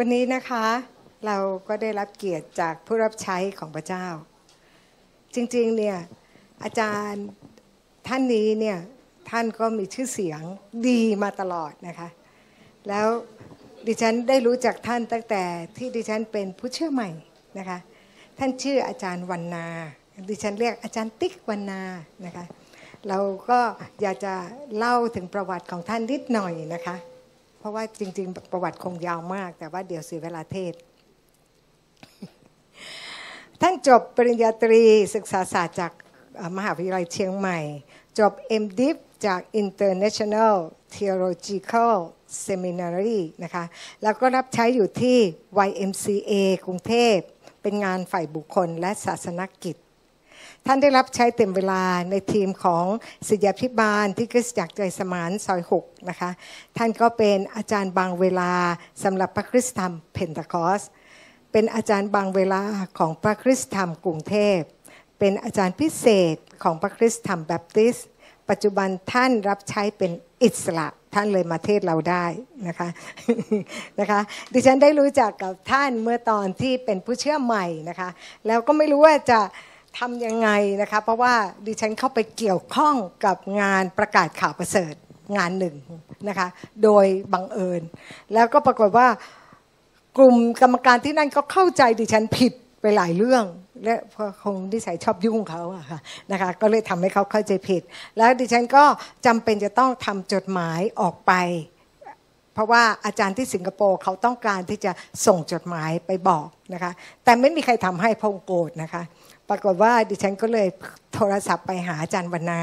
[0.00, 0.66] วันนี้นะคะ
[1.26, 1.36] เรา
[1.68, 4.06] ก็ได้รับเกียรติจากผู้รับใช้ของพระเจ้า
[5.34, 5.98] จริงๆเนี่ย
[6.62, 7.26] อาจารย์
[8.08, 8.78] ท่านนี้เนี่ย
[9.30, 10.42] ท่านก็มีชื่อเสียง
[10.88, 12.08] ดีมาตลอดนะคะ
[12.88, 13.06] แล้ว
[13.86, 15.42] ดิฉันได้รู้จักท่านตั้งแต่
[15.76, 17.10] ที่ดิฉันเป็นผู้เชื่อใหม่
[17.58, 17.78] นะคะ
[18.38, 19.66] ท่านชื่ออาจารย์วันนา
[20.28, 21.82] ดิฉันเรียกอาจารย์ติ๊กวันนา
[22.24, 22.44] นะคะ
[23.08, 23.18] เรา
[23.50, 23.60] ก็
[24.02, 24.34] อยากจะ
[24.76, 26.96] เล่าถึงประวัติของท่านนิดหน่อยนะคะ
[27.66, 30.72] ราะว่าจริง ๆ ประวัติคงยาวมาก แต่ว่าเดี๋ยวเสียเวลาเทศ
[33.60, 34.82] ท่านจบปริญญาตรี
[35.14, 35.92] ศึกษาศาสตร์จาก
[36.56, 37.58] มหาวิทยาลัยเชียงใหม่
[38.18, 38.32] จบ
[38.62, 38.96] MDiv
[39.26, 40.54] จาก International
[40.96, 41.94] Theological
[42.46, 43.64] Seminary นะคะ
[44.02, 45.18] แล้วก็รับใช้อยู่ที่
[45.66, 46.32] YMCA
[46.66, 47.16] กรุงเทพ
[47.62, 49.76] เป็นงานฝ่ายบุคคลและศาสนกิจ
[50.68, 52.84] ท่านได้รับใช้เต็มเวลาในทีมของ
[53.28, 56.30] ศิษยาพิบาลที่คริสตจักรใจสมานซอย6นะคะ
[56.76, 58.52] ท่านก็เป็นอาจารย์บางเวลา
[59.04, 60.82] สำหรับพระคริสตธรรมเพนเทคอส
[61.52, 62.62] เป็นอาจารย์บางเวลา
[62.98, 64.58] ของพระคริสตธรรมกรุงเทพ
[65.18, 67.96] เป็นอาจารย์พิเศษของพระคริสตธรรมแบ๊บติสต์
[68.48, 72.24] ปัจจุบันท่านรับใช้เป็นอิสระท่านเลยมาเทศเราได้
[72.68, 72.88] นะคะ
[74.00, 74.20] นะคะ
[74.52, 78.08] ดิฉันได้รู้จักกับท่านเมื่อตอนที่เป็นผู้เชื่อใหม่นะคะ
[78.46, 79.40] แล้วก็ไม่รู้ว่าจะ
[79.98, 80.48] ทำยังไง
[80.82, 81.34] นะคะเพราะว่า
[81.66, 82.94] ดิฉันเข้าไปเกี่ยวข้อง
[83.24, 84.94] กับงานประกาศข่าวประเสริฐ
[85.36, 85.76] งานหนึ่ง
[86.28, 86.48] นะคะ
[86.84, 87.82] โดยบังเอิญ
[88.34, 89.08] แล้วก็ปรากฏว่า
[90.18, 93.44] กลุ่มกรรมการที่นั่นก็เข้าใจดิฉันผิดไปหลายเรื่อง
[93.84, 93.94] และ
[94.42, 95.98] คงดิสัยชอบยุ่งเขาอะค่ะ
[96.32, 97.82] นะคะก็เลยทำให้เขาเข้าใจผิด
[98.16, 98.84] แล้วดิฉันก็
[99.26, 101.32] จำเป็นจะต้องทำจดหมายออกไป
[102.54, 104.92] เพราะว่าอาจารย์ที่สิงคโปร์เขาต้องการที่จะ
[105.26, 106.92] ส่งจดหมายไปบอกนะคะ
[107.24, 109.02] แต่ไม่มีใครทำให้พงโกรธนะคะ
[109.48, 110.68] ปรากฏว่าดิฉันก็เลย
[111.14, 112.60] โทรศัพท์ไปหาอาจารย์วรรณา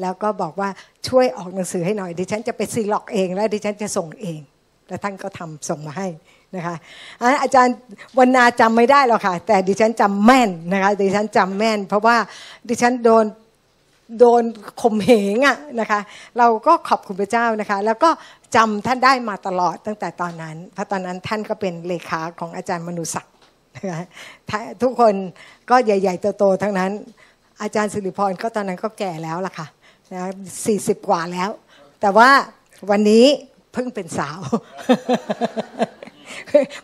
[0.00, 0.68] แล้วก็บอกว่า
[1.08, 4.40] ช่วยออกหนังสือให้หน่อย ดิฉันจะไปซีล็อกเอง แล้วดิฉันจะส่งเอง
[4.88, 6.08] แล้วท่านก็ทำส่งมาให้
[6.56, 6.76] นะคะ
[7.42, 7.74] อาจารย์
[8.18, 12.16] วรรณาจำไม่ได้หรอกค่ะ แต่ดิฉันจำแม่นนะคะดิฉันจำแม่น เพราะว่า
[12.68, 13.24] ดิฉันโดน
[14.18, 14.42] โดน
[14.80, 16.00] ข่มเหงอะนะคะ
[16.38, 18.10] เราก็ขอบคุณพระเจ้านะคะ แล้วก็
[18.56, 23.31] จำท่านได้มาตลอดตั้งแต่ตอนนั้นเพราะตอนนั้นท่านก็เป็นเลขาของอาจารย์มนุศักดิ์
[24.82, 25.14] ทุกคน
[25.70, 26.90] ก็ใหญ่ ๆ โตๆทั้งนั้น
[27.62, 29.66] อาจารย์สิริพรก็ตอนนั้นก็แก่แล้วล่ะค่ะ
[30.12, 30.22] นะ
[30.66, 31.50] สี่สิบกว่าแล้ว
[32.00, 32.30] แต่ว่า
[32.90, 33.26] วันนี้
[33.72, 34.40] เพิ่งเป็นสาว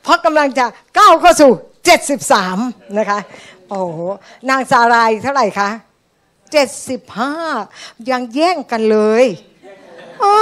[0.02, 0.64] เพราะกำลังจะ
[0.98, 1.50] ก้าวเข้าสู่
[2.24, 3.18] 73นะคะ
[3.68, 3.98] โอ้โห
[4.48, 5.70] นางสารายเท่าไหร่คะ
[7.08, 9.24] 75ยังแย่งกันเลย
[10.22, 10.34] อ๋อ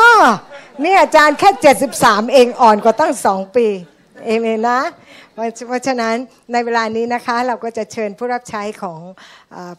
[0.83, 1.51] นี่อาจารย์แค่
[1.93, 3.67] 73เองอ่อนกว่าตั้งสองปี
[4.25, 4.81] เอเมนนะ
[5.37, 6.17] เพราะฉะนั้น
[6.53, 9.01] ในเวลานี้นะคะเราก็จะเชิญผู้รับใช้ของ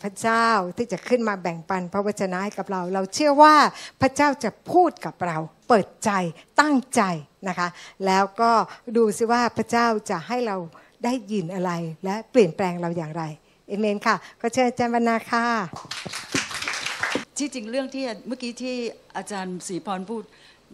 [0.04, 0.48] พระเจ้า
[0.78, 3.56] ที่จะขึ้นมาแบ่งปันพระวจนะให้กับเรา เราเชื่อว่า
[4.02, 5.38] พระเจ้าจะพูดกับเรา
[5.68, 6.12] เปิดใจ
[6.62, 7.02] ตั้งใจ
[7.48, 7.68] นะคะ
[8.06, 8.52] แล้วก็
[8.98, 10.58] ดูซิว่าพระเจ้าจะให้เรา
[11.04, 11.72] ได้ยินอะไร
[12.06, 13.24] และเปลี่ยนแปลงเราอย่างไร
[13.68, 15.46] เอเมนค่ะ ก็เชิญอาจารย์วรรณาค่ะ
[17.38, 18.76] ที่จริงเรื่องที่เมื่อกี้ที่
[19.18, 20.24] อาจารย์ศรีพรพูด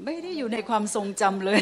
[0.05, 1.59] ไม่ได้อยู่ในความทรงจำเลย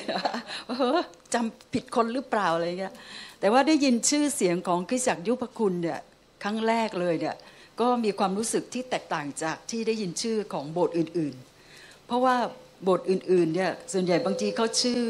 [0.67, 0.99] เออ
[1.33, 2.93] จำผิดคนหรือเปล่าอะไรเงี้ย
[3.39, 5.99] แต่ว่าได้ยินชื่อเสียงของคริสจักรยุพคุณเนี่ย
[6.43, 7.35] ครั้งแรกเลยเนี่ย
[7.81, 11.35] ก็มีความรู้สึกที่แตกต่างจากที่ได้ยินชื่อของโบสถ์อื่น
[11.71, 12.35] ๆ เพราะว่า
[12.83, 15.03] โบสถ์อื่นๆเนี่ยส่วนใหญ่บางทีเขาชื่อ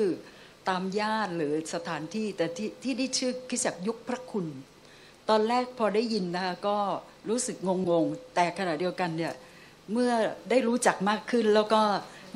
[0.70, 4.48] ตามญาติหรือสถานที่แต่ที่ที่ได้ชื่อคริสจักรยุคพระคุณ
[5.30, 6.78] ตอนแรกพอได้ยินนะคะก็
[7.30, 7.58] รู้สึก
[7.90, 9.34] งงๆแต่ขณะเดียวกันเนี่ย
[9.92, 10.12] เมื่อ
[10.50, 11.82] ได้รู้จักมากขึ้นแล้วก็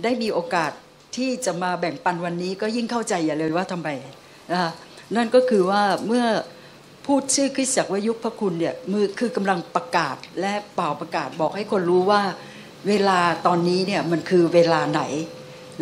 [0.03, 0.71] ได้มีโอกาส
[1.15, 3.89] ที่จะมาแบ่งปันวันนี้ก็ยิ่งเข้าใจอย่าเลยว่าทำไม
[4.51, 4.71] นะคะ
[5.15, 6.25] นั่นก็คือว่าเมื่อ
[7.05, 12.21] พูดชื่อคริสตจักรวยุคพระคุณเนี่ยมือคือกำลังประกาศและเป่าประกาศบอกให้คนรู้ว่า
[12.87, 15.01] เวลาตอนนี้เนี่ยมันคือเวลาไหน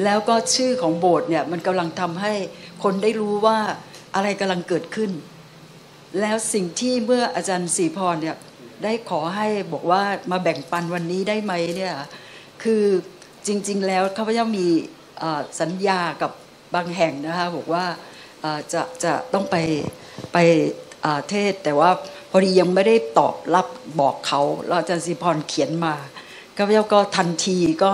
[0.03, 2.33] แล้วก็ชื่อของโบสถ์เนี่ยมันกำลังทำให้
[2.83, 3.57] คนได้รู้ว่า
[4.15, 5.11] อะไรกำลังเกิดขึ้น
[6.19, 8.35] แล้วสิ่งที่เมื่ออาจารย์ศรีพรเนี่ย
[8.83, 11.93] ได้ขอให้บอกว่ามาแบ่งปันวันนี้ได้ไหมเนี่ย
[12.63, 12.83] คือ
[13.47, 14.65] จริง ๆ แล้วข้าพเจ้ามี
[15.61, 16.31] สัญญากับ
[16.75, 17.85] บางแห่งนะคะบอกว่า
[18.73, 19.55] จะจะต้องไป
[20.33, 20.37] ไป
[21.29, 21.89] เทศ แต่ว่า
[22.31, 23.67] พอดียังไม่ได้ตอบรับ
[23.99, 25.95] บอกเขาแล้วอาจารย์ศรีพรเขียนมา
[26.57, 27.91] ข้าพเจ้าก็ทันทีก็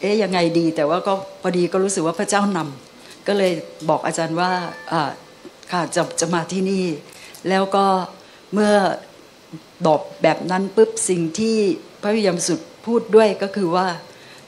[0.00, 3.52] เอ๊ยยังไงดี แต่ว่าก็พอดีก็รู้สึกว่าพระเจ้านำก็เลย
[3.88, 4.50] บอกอาจารย์ว่า
[5.72, 6.84] ค่ะจะจะมาที่นี่
[7.48, 7.86] แล้วก็
[8.52, 8.72] เมื่อ
[9.86, 11.56] บอกแบบนั้นปุ๊บสิ่งที่
[12.02, 13.86] พระวิญญาณสุดพูดด้วยก็คือว่า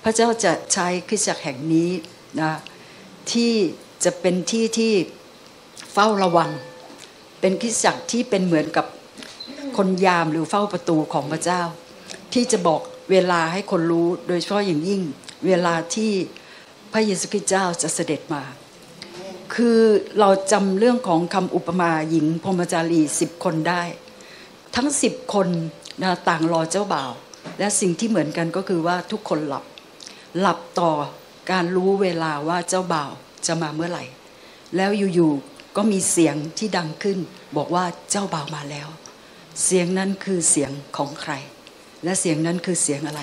[0.02, 1.90] พระเจ้าจะใช้คริสตจักรแห่งนี้
[2.40, 2.52] นะ
[3.32, 3.52] ที่
[4.04, 4.92] จะเป็นที่ที่
[5.92, 6.50] เฝ้าระวัง
[7.40, 8.86] เป็นคริสตจักรที่เป็นเหมือนกับ
[9.76, 11.62] คนยามหรือเฝ้าประตูของพระเจ้า
[12.32, 15.02] ที่จะบอกเวลาให้คนรู้โดยเฉพาะอย่างยิ่ง
[15.46, 16.12] เวลาที่
[16.92, 18.42] พระเยซูคริสต์เจ้าจะเสด็จมา
[19.54, 19.80] คือ
[20.18, 23.82] เราจำเรื่องของคำอุปมาหญิงพรมจารีสิบคนได้
[24.76, 25.48] ทั้งสิบคน
[26.02, 27.12] นะต่างรอเจ้าบ่าว
[27.58, 29.64] และสิ่งที่เหมือนกันก็คือว่าทุกคนหลับ
[30.38, 30.92] หลับต่อ
[31.50, 33.12] การรู้เวลาว่าเจ้าบ่าว
[33.46, 34.04] จะมาเมื่อไหร่
[34.76, 37.18] แล้วอยู่ๆก็มีเสียงที่ดังขึ้น
[37.56, 38.88] บอกว่าเจ้าบ่าวมาแล้ว
[39.64, 41.32] เสียงนั้นคือเสียงของใคร
[42.04, 43.22] และเสียงนั้นคือเสียงอะไร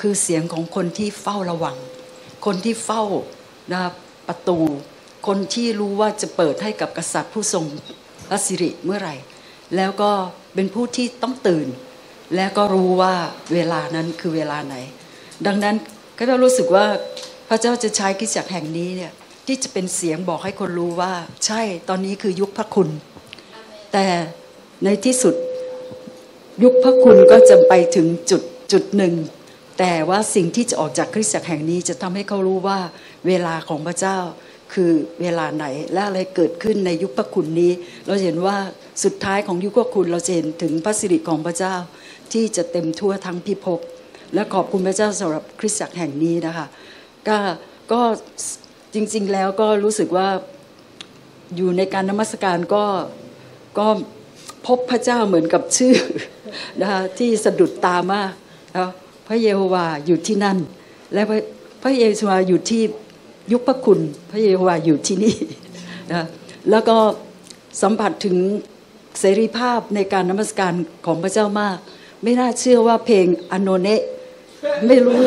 [0.00, 1.76] คือเสียงของคนที่เฝ้าระวัง
[2.46, 3.02] คนที่เฝ้า
[3.72, 3.82] นะ
[4.28, 4.58] ประตู
[5.26, 7.64] คนที่รู้ว่าจะเปิดให้กับกษัตริย์ผู้ทรง
[8.28, 9.14] พระสิริเมื่อไหร่
[9.76, 10.10] แล้วก็
[10.54, 11.68] เป็นผู้ที่ต้องตื่น
[12.34, 13.14] และก็รู้ว่า
[13.52, 14.76] เวลานั้นคือเวลาไหน
[15.46, 15.76] ดังนั้น
[16.18, 16.86] ก็จะรู้สึกว่า
[17.48, 19.12] พระเจ้าจะใช้กิจจักรแห่งนี้เนี่ย
[19.46, 21.12] ที่จะเป็นเสียงบอกให้คนรู้ว่า
[21.46, 22.88] ใช่ตอนนี้คือยุคพระคุณ
[23.92, 24.06] แต่
[24.84, 25.34] ในที่สุด
[26.62, 29.14] ยุคพระคุณก็จะไปถึงจุดจุดหนึ่ง
[29.78, 32.78] แต่ว่าสิ่งที่จะออกจากคริสตจักรแห่งนี้จะทำให้เขารู้ว่า
[33.26, 34.18] เวลาของพระเจ้า
[34.72, 34.90] คือ
[35.20, 37.72] เวลาไหนและอะไรเกิดขึ้นในยุคพระคุณนี้
[38.06, 38.56] เราเห็นว่า
[39.04, 41.74] สุดท้ายของยุคพระคุณเราจะเห็นถึงพระสิริของพระเจ้า
[42.32, 43.80] ที่จะเต็มทั่วทั้งพิภพ
[44.34, 46.66] และขอบคุณพระเจ้าสำหรับคริสตจักรแห่งนี้นะคะ
[47.28, 47.36] ก็
[47.92, 48.00] ก็
[48.94, 50.28] จริง ๆแล้วก็รู้สึกว่า
[51.56, 52.84] อยู่ในการนมัสการก็
[53.78, 53.86] ก็
[54.66, 55.94] พบพระเจ้าเหมือนกับชื่อ
[56.80, 58.32] นะคะที่สะดุดตามาก
[58.76, 58.90] นะ
[59.28, 60.58] พระเยโฮวาอยู่ที่นั่น
[61.12, 61.38] และพระ
[61.82, 62.82] พระเยโฮวาอยู่ที่
[63.52, 64.00] ยุคพระคุณ
[64.30, 65.36] พระเยโฮวาอยู่ที่นี่
[66.12, 66.24] นะ
[66.70, 66.96] แล้วก็
[67.82, 68.36] สัมผัสถึง
[69.20, 70.74] เสรีภาพในการนมัสการ
[71.06, 71.76] ของพระเจ้ามาก
[72.22, 74.02] ไม่น่าเชื่อว่าเพลงอโนเนะ
[74.88, 75.20] ไม่รู้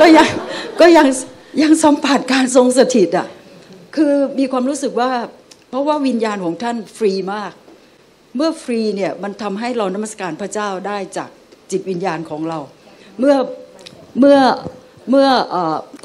[0.00, 0.28] ก็ยัง
[0.80, 1.06] ก็ยัง
[1.62, 3.28] ยังสัมผัสการทรงสถิตอะ
[3.96, 5.10] คือมีความรู้สึกว่า
[5.68, 7.52] เพราะว่าวิญญาณของท่านฟรีมาก
[8.36, 11.30] เมื่อฟรีเนี่ยมันทำให้เรานมัสการพระเจ้าได้จาก
[11.70, 12.58] จิตวิญญาณของเรา
[13.18, 13.36] เมื่อ
[14.18, 14.38] เมื่อ
[15.10, 15.28] เมื่อ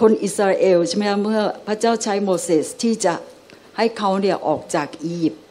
[0.02, 3.14] คนอิสราเอลใช่ไหมคะเมื่อพระเจ้าใช้โมเสสที่จะ
[3.78, 5.44] ให้เขาเนี่ยออกจากอียิปต์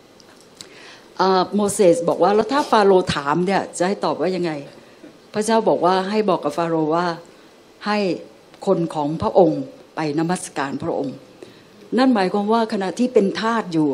[1.20, 4.52] อ่าโมเสสบอกว่าแล้วถ้าฟาโรห์ถามเนี่ยจะให้ตอบว่ายังไง
[5.34, 7.06] พระเจ้าบอกว่าให้บอกกับฟาโรห์ว่า
[7.86, 7.98] ให้
[8.66, 9.60] คนของพระองค์
[9.94, 11.16] ไปนมัสการพระองค์
[11.98, 13.88] นั่นหมายความว่าขณะที่เป็นทาสอยู่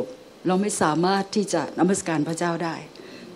[0.47, 2.77] เราไม่สามารถที่จะนมัสการพระเจ้าได้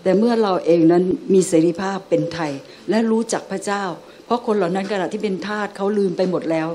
[0.02, 1.04] แต่เมื่อเราเองนั้น
[1.34, 2.52] มีเสรีภาพเป็นไทย
[2.90, 3.84] และรู้จักพระเจ้า
[4.24, 6.68] เพราะคนเหล่านั้นขณะที่เป็นทาสเขาลืมไปหมดแล้ว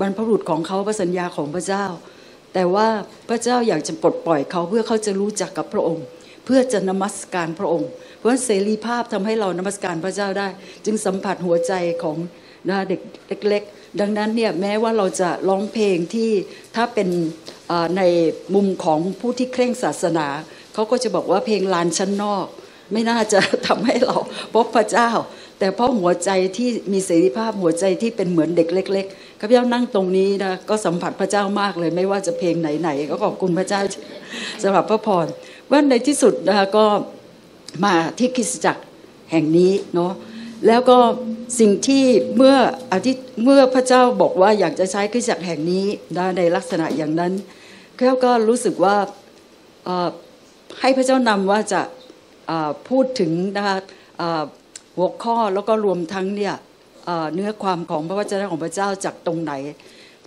[0.00, 1.84] บรรพบุรุษของเขาพระสัญญาของพระเจ้า
[2.54, 2.88] แต่ว่า
[3.28, 6.04] พระเจ้าอยากจะปลดปล่อยเขาเพื่อเขาจะรู้จักกับพระองค์
[6.44, 7.88] เพื่อจะนมัสการพระองค์
[8.24, 10.48] ราะเสรีภาพทำให้เรานมัสการพระเจ้าได้
[10.84, 11.72] จึงสัมผัสหัวใจ
[12.02, 12.16] ของ
[12.68, 12.96] นะเด็
[13.38, 16.30] กเล็กๆ ดังนั้นเนี่ยแม้ว่าเราจะร้องเพลงที่
[16.76, 17.08] ถ้าเป็น
[17.96, 18.02] ใน
[18.54, 20.26] มุมของผู้ที่เคร่งศาสนา
[20.74, 22.46] เขาก็จะบอกว่าเพลงลานชั้นนอก
[22.92, 24.16] ไม่น่าจะทำให้เรา
[24.54, 25.10] พบพระเจ้า
[25.58, 33.80] แต่เพราะหัวใจที่มีเสรีภาพหัวใจที่เป็นเหมือนเด็กเล็กๆข้าพเจ้านั่งตรงนี้นะก็สัมผัสพระเจ้ามากเลย ไม่ว่าจะเพลงไหนๆก็ขอบคุณพระเจ้า
[34.62, 35.26] สำหรับพระพร
[35.70, 36.84] ว่าในที่สุดนะคะก็
[37.84, 38.82] มาที่คริสตจักร
[39.30, 40.12] แห่งนี้เนาะ
[40.66, 40.98] แล้วก็
[41.60, 42.04] สิ่งที่
[42.36, 42.56] เมื่อ
[42.92, 45.86] อาทิตย์เมื่อพระเจ้าบอกว่าอยากจะใช้คริสตจักรแห่งนี้
[46.16, 47.32] นะในลักษณะอย่างนั้น
[47.96, 48.96] แก้วก็รู้สึกว่า
[50.80, 51.82] ให้พระเจ้านำว่าจะ
[52.88, 53.76] พูดถึงนะคะ
[54.96, 56.54] หัวข้อแล้วก็รวมทั้งเนี่ย
[57.34, 59.52] เนื้อความของพระวจนะของพระเจ้าจากตรงไหน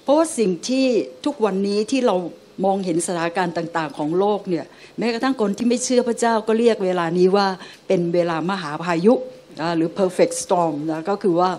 [0.03, 0.85] เพราะว่าสิ่งที่
[1.25, 2.15] ทุกวันนี้ที่เรา
[2.63, 4.65] มองเห็นสถานการณ์ต่างๆ ของโลกเนี่ย
[4.97, 7.47] แม้กระทั่งคนที่ไม่เชื่อพระเจ้าก็เรียกเวลานี้ว่า
[7.87, 9.13] เป็นเวลามหาพายุ
[9.61, 11.51] นะหรือ perfect storm นะก็คือว่า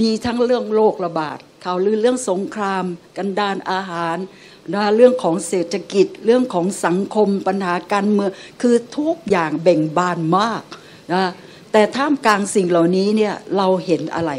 [0.00, 2.84] มีทั้งเรื่องโรคระบาดข่าวลือเรื่องสงคราม
[3.16, 4.16] กันดานอาหาร
[4.74, 8.30] นะเรื่องของเศรษฐกิจเรื่องของสังคมปัญหาการเมือง
[8.62, 10.62] คือทุกอย่างเบ่งบานมาก
[11.12, 11.30] นะ
[11.72, 14.32] แต่ท่ามกลางสิ่งเหล่านี้เนี่ยเราเห็นอะไร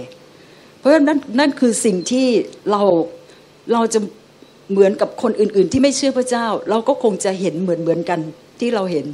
[0.78, 2.28] เพราะฉะนั้นนั่นนั่นคือสิ่งที่
[2.72, 2.84] เรา
[3.74, 4.00] เราจะ
[4.72, 8.20] เหมือนกับคนอื่น ๆ ที่ไม่เชื่อพระเจ้า เราก็คงจะเห็นเหมือนเหมือนกัน
[8.60, 9.06] ที่เราเห็น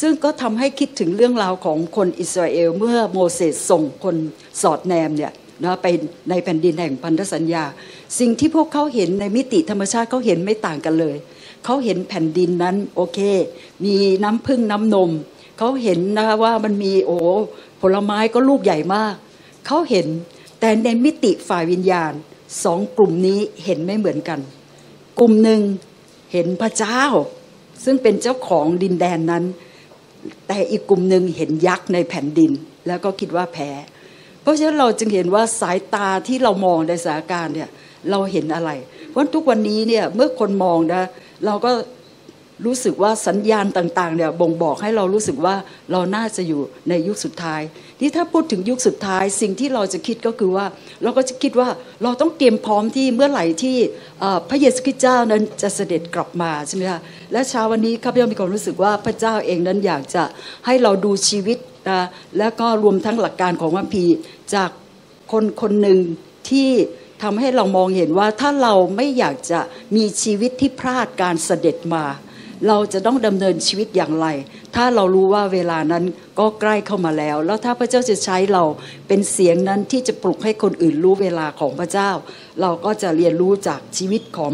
[0.00, 4.16] ซึ่งก็ทำให้คิดถึงเรื่องราวของคนอิสราเอลเมื่อโมเสสส่งคน
[4.62, 5.32] สอดแนมเนี่ย
[5.64, 5.86] นะไป
[6.30, 7.64] ในแผ่นดินแห่งพันธสัญญา
[8.18, 11.16] สิ่งที่พวกเขาเห็นในมิติธรรมชาติเขาเห็นไม่ต่างกันเลย
[11.64, 13.18] เขาเห็นแผ่นดินนั้นโอเค
[13.84, 15.10] มีน้ำพึ่งน้ำนม
[15.58, 17.18] เขาเห็นนะคะว่ามันมีโอ้
[17.80, 19.14] ผลไม้ก็ลูกใหญ่มาก
[19.66, 20.06] เขาเห็น
[20.60, 22.12] แต่ในมิติฝ่ายวิญญาณ
[22.64, 24.40] สองกลุ่มนี้เห็นไม่เหมือนกัน
[25.18, 25.60] กลุ่มหนึ่ง
[26.32, 27.02] เห็นพระเจ้า
[27.84, 29.44] ซึ่งเป็นเจ้าของดินแดนนั้น
[30.46, 32.52] แต่อีกกลุ่มหนึ่งเห็นยักษ์ในแผ่นดิน
[32.86, 33.70] แล้วก็คิดว่าแพ้
[34.42, 37.68] เพราะฉะนั้นเราจึงเห็นว่าสายตาที่เรามองในสถานการณ์เนี่ย
[38.10, 38.70] เราเห็นอะไร
[39.10, 41.02] เพราะทุกวันนี้เนี่ยเมื่อคนมองนะ
[41.46, 41.70] เราก็
[42.64, 45.54] รู้สึกว่าสัญญาณต่างๆเนี่ยบ่งบอกให้เรารู้สึกว่า
[45.92, 47.60] เราน่าจะอยู่ในยุคสุดท้าย
[48.00, 50.66] ที่ถ้าพูดถึงยุคสุดท้าย สิ่งที่เราจะคิดก็คือว่า
[51.02, 51.68] เราก็จะคิดว่า
[52.02, 53.76] เราต้องเตรียมพร้อมที่เมื่อไหร่ที่
[54.48, 57.00] พระเยซูคริสต์เจ้านั้นจะเสด็จกลับมาใช่ไหมคะ
[57.32, 60.22] และเช้าวันนี้ข้าพเจ้ามีความรู้สึกว่าพระเจ้าเองนั้นอยากจะ
[60.66, 61.58] ให้เราดูชีวิต
[61.90, 62.00] นะ
[62.38, 64.04] และก็รวมทั้งหลักการของพระพี
[64.54, 64.70] จาก
[65.32, 65.98] คนคนหนึ่ง
[66.50, 66.70] ที่
[67.22, 69.60] ทำให้เรามองเห็นว่าถ้าเราไม่อยากจะ
[69.96, 72.04] มีชีวิตที่พลาดการเสด็จมา
[72.68, 74.26] เราจะต้องดำเนินชีวิตอย่างไร
[74.74, 76.04] ถ้าเรารู้ว่าเวลานั้น
[76.38, 78.64] ก็ใกล้เข้ามาแล้ว แล้วถ้าพระเจ้าจะใช้เรา
[79.08, 82.10] เป็นเสียงนั้นที่จะปลุกให้คนอื่นรู้เวลาของพระเจ้า
[82.60, 84.52] เราก็จะเรียนรู้จากชีวิตของ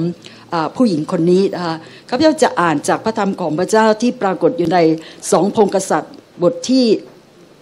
[0.53, 1.77] อผู้หญิงคนนี้นะคะ
[2.09, 4.79] ข้าพเจ้าจะอ่านจากพระธรรมของพระเจ้าที่ปรากฏอยู่ใน
[5.33, 6.85] สองพงกษัตริย์บทที่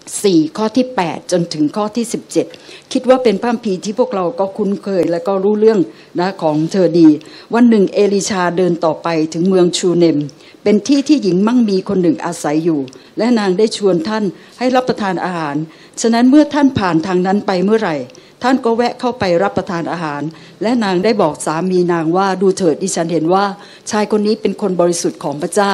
[0.08, 2.04] 4 ข้อที่ 8 จนถึงข้อที่
[2.48, 5.80] 17 คิดว่าเป็นพระคัมภีที่พวกเราก็คุ้นเคย และก็รู้เรื่อง
[6.18, 7.08] นะของเธอดี
[7.54, 10.18] วันหนึ่งเอลิชาเดินต่อไปถึงเมืองชูเนม
[10.62, 12.80] เป็นที่ที่หญิงมั่งมีคนหนึ่งอาศัยอยู่
[13.18, 14.24] และนางได้ชวนท่าน
[14.58, 15.56] ให้รับประทานอาหาร
[16.00, 17.96] ฉะนั้นเมื่อท่านผ่านทางนั้นไปเมื่อไหร่
[18.42, 20.22] ท่านก็แวะเข้าไปรับประทานอาหาร
[20.62, 23.44] และนางได้บอกสามีนางว่าดูเถิดดิฉันเห็นว่า
[23.90, 25.72] ชายคนนี้เป็นคนบริสุทธิ์ของพระเจ้า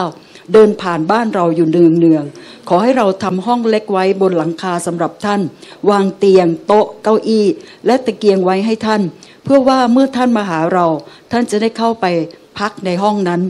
[0.52, 5.40] เดินผ่านบ้านเราอยู่เนืองเนืองๆขอให้เราทำห้องเล็กไว้บนหลังคาสำหรับท่าน
[5.90, 7.46] วางเตียง โต๊ะ เก้าอี้
[7.86, 9.02] และตะเกียงไว้ให้ท่าน
[9.44, 10.86] เพื่อว่าเมื่อท่านมาหาเรา
[11.32, 12.06] ท่านจะได้เข้าไป
[12.58, 13.42] พักในห้องนั้น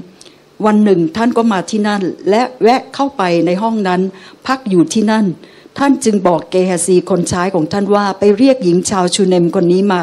[0.67, 4.01] วันหนึ่งท่านก็มาที่นั่น และแวะเข้าไปในห้องนั้น
[4.47, 5.27] พักอยู่ที่นั่น
[5.79, 10.03] ท่านจึงบอกเกฮซีคนใช้ของท่านว่าไปเรียกหญิงชาวชูเนมคนนี้มา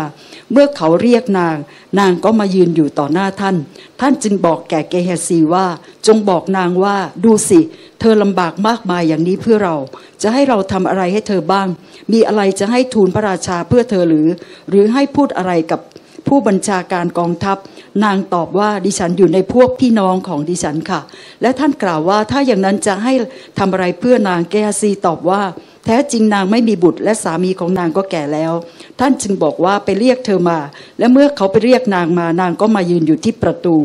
[0.53, 1.57] เมื่อเขาเรียกนาง
[2.00, 3.55] นางก็มายืนอยู่ต่อหน้าท่าน
[4.01, 5.65] ท่านจึงบอกแก่เกฮซีว่า
[6.07, 7.60] จงบอกนางว่าดูสิ
[8.00, 9.75] เธอลำบากมากมายอย่างนี้เพื่อเรา
[10.22, 11.67] จะให้เราทำอะไรให้เธอบ้าง
[12.12, 14.27] มีอะไรจะให้ทูลพระราชาเพื่อเธอหรือ
[14.69, 15.79] หรือให้พูดอะไรกับ
[16.27, 17.57] ผู้บัญชาการกองทัพ
[18.03, 21.01] นางตอบว่าดิฉันอยู่ในพวกพี่น้องของดิฉันค่ะ
[21.41, 23.13] และท่านกล่าวว่าถ้าอย่างนั้นจะให้
[23.60, 25.41] ทำอะไรเพื่อนางแกฮซีตอบว่า
[25.86, 28.54] แท้จริงนางไม่มีบุตร และสามีของนางก็แก่แล้ว
[29.00, 30.60] ท่านจึงบอกว่าไปเรียกเธอมา
[31.00, 33.75] และเมื่อเขาไปเรียกนางมานางก็มายืนอยู่ที่ประตู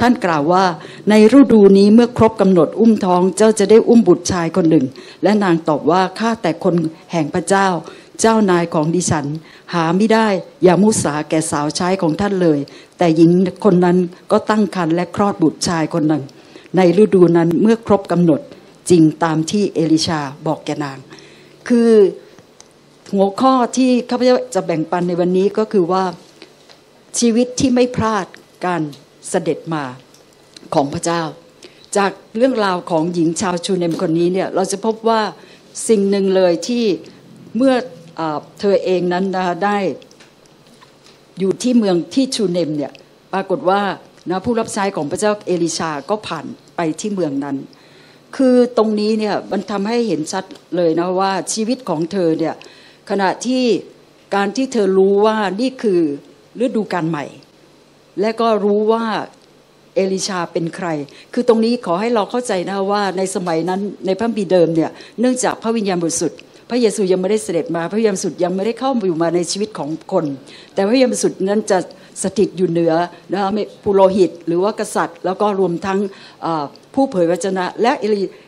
[0.00, 0.64] ท่านกล่าวว่า
[1.10, 4.86] ในฤดูนี้เมื่อครบกำหนดอุ้มท้องเจ้าจะได้อุ้มบุตรชายคนหนึ่ง
[5.22, 6.74] และนางตอบว่าข้าแต่คน
[7.12, 7.66] แห่งพระเจ้า
[8.20, 9.26] เจ้านายของดิฉัน
[9.74, 10.28] หาไม่ได้
[10.62, 12.58] อย่ามุสาแก่สาวใช้ของท่านเลย
[12.98, 13.30] แต่หญิง
[13.64, 13.98] คนนั้น
[14.30, 16.22] ก็ตั้งครรภ์และคลอดบุตรชายคนหนึ่ง
[16.76, 18.40] ในฤดูนั้นเมื่อครบกำหนด
[18.90, 20.98] จริงตามที่เอลิชาบอกแกนาง
[21.68, 21.92] คือ
[23.14, 26.04] หัวข้อที่ข้าพเจ้าจะแบ่งปันในวันนี้ก็คือว่า
[27.18, 28.26] ชีวิตที่ไม่พลาด
[28.66, 28.82] การ
[29.28, 29.84] เสด็จมา
[30.74, 31.22] ของพระเจ้า
[31.96, 35.20] จากเรื่องราวของหญิงชาวชูเนมคนนี้เนี่ยเราจะพบว่า
[35.88, 36.84] สิ่งหนึ่งเลยที่
[37.56, 37.74] เมื่อ
[38.18, 38.20] อ
[38.60, 39.78] เธอเองนั้นนะคะได้
[41.38, 42.92] อยู่ที่เมืองที่ชูเนมเนี่ย
[43.32, 43.82] ปรากฏว่า
[44.28, 46.44] นะผู้รับใช้ของพระเจ้าเอลิชาก็ผ่าน
[46.76, 47.56] ไปที่เมืองนั้น
[48.38, 50.44] คือตรงนี้เนี่ยมันทำให้เห็นชัด
[50.76, 52.54] เลยนะว่าชีวิตของเธอเนี่ย
[53.10, 53.64] ขณะที่
[54.34, 56.00] การที่เธอรู้ว่านี่คือ
[56.64, 57.24] ฤดูการใหม่
[58.20, 59.04] และก็รู้ว่า
[59.94, 60.88] เอลิชาเป็นใคร
[61.32, 64.90] คือตรงนี้ขอให้เราเข้าใจนะว่าในสมัยนั้นในพระบีร์เดิมเนี่ย
[65.20, 66.38] เนื่องจากพระวิญญาณบริสุทธิ์
[66.70, 70.24] พระเยซูยังไม่ได้เสด็จมา พระวิญญาณบริสุทธิ์ยังไม่ได้เข้ามาอยู่มาในชีวิตของคน
[70.74, 71.78] แต่พระวิญญาณบริสุทธิ์นั้นจะ
[72.22, 72.94] สถิตอยู่เหนือ
[73.32, 73.40] นะ
[73.84, 75.98] ปุโรหิตหรือว่ากษัตริย์ แล้วก็รวมทั้ง
[76.98, 77.92] ผู้เผยวจนะ และ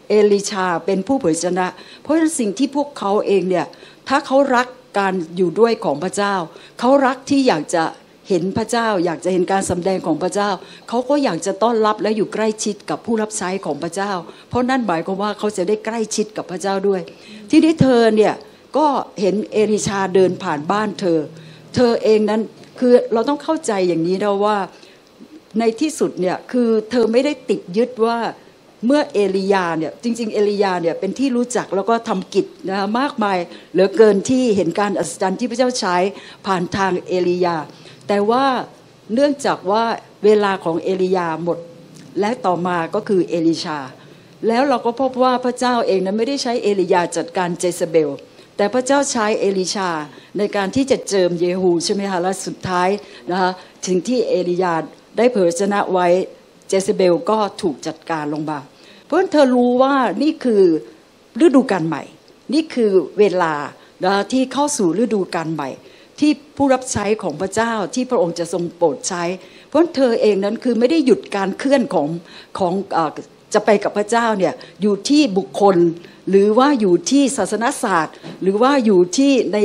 [0.09, 1.67] เอลิชาเป็นผู้เผยชนะ
[2.03, 3.67] เพราะฉะนั้นสิ่งที่พวกเขาเองเนี่ย
[4.09, 4.67] ถ้าเขารัก
[4.99, 6.35] การอยู่ด้วยของพระเจ้า
[6.81, 7.85] เขารักที่อยากจะ
[8.29, 10.51] เห็นพระเจ้า อยากจะเห็นการสำแดงของพระเจ้า
[10.89, 14.13] เขาก็อยากจะต้อนรับและอยู่ใกล้ชิดกับผู้รับใช้ของพระเจ้า
[14.49, 17.01] เพราะนั่นหมายความว่าเขาจะได้ใกล้ชิดกับพระเจ้าด้วย
[17.51, 18.35] ที่นี้เธอเนี่ย
[18.77, 18.87] ก็
[19.21, 21.19] เห็นเอลิชาเดินผ่านบ้านเธอ
[21.75, 22.41] เธอเองนั้น
[22.79, 24.57] คือเราต้องเข้าใจอย่างนี้นะว่า
[25.59, 28.19] ในที่สุดเนี่ยคือเธอไม่ได้ติดยึดว่า
[28.87, 33.39] เมื่อเอลียาเนี่ยจริง ๆ เอลียาเนี่ยเป็นที่รู้จักแล้วก็ทำกิจนะมากมาย
[33.73, 35.97] เหลือเกินที่เห็นการอัศจรรย์ที่พระเจ้าใช้
[36.47, 37.57] ผ่านทางเอลียา
[38.09, 38.45] แต่ว่า
[39.15, 39.85] เนื่องจากว่า
[40.25, 41.59] เวลาของเอลียาหมด
[42.21, 43.79] และต่อมาก็คือเอลิชา
[44.49, 48.11] แล้วเราก็พบว่าพระเจ้าเองนั้นไม่ได้ใช้เอลียาจัดการเจซาเบล
[48.57, 49.91] แต่พระเจ้าใช้เอลิชา
[50.39, 52.89] ในการที่จะเจิมเยฮูใช่ไหมคะและสุดท้าย
[53.31, 53.51] นะคะ
[53.87, 54.75] ถึงที่เอลียา
[55.17, 56.07] ได้เผยชนะไว้
[56.69, 58.59] เจซาเบลก็ถูกจัดการลงมา
[59.05, 60.63] เพราะเธอรู้ว่านี่คือ
[61.45, 62.03] ฤดูกาลใหม่
[62.55, 63.53] นี่คือเวลา
[64.33, 65.69] ที่เข้าสู่ฤดูกาลใหม่
[66.21, 69.23] ที่ผู้รับใช้ของพระเจ้าที่พระองค์จะทรงโปรดใช้
[69.69, 72.09] เพราะเธอเองนั้นคือไม่ได้หยุดการเคลื่อนของ
[72.59, 72.99] ของอ
[73.55, 75.77] จะไปกับพระเจ้าเนี่ยอยู่ที่บุคคล
[76.31, 79.59] หรือว่าอยู่ที่ศาสนศาสตร์ หรือว่าอยู่ที่ใน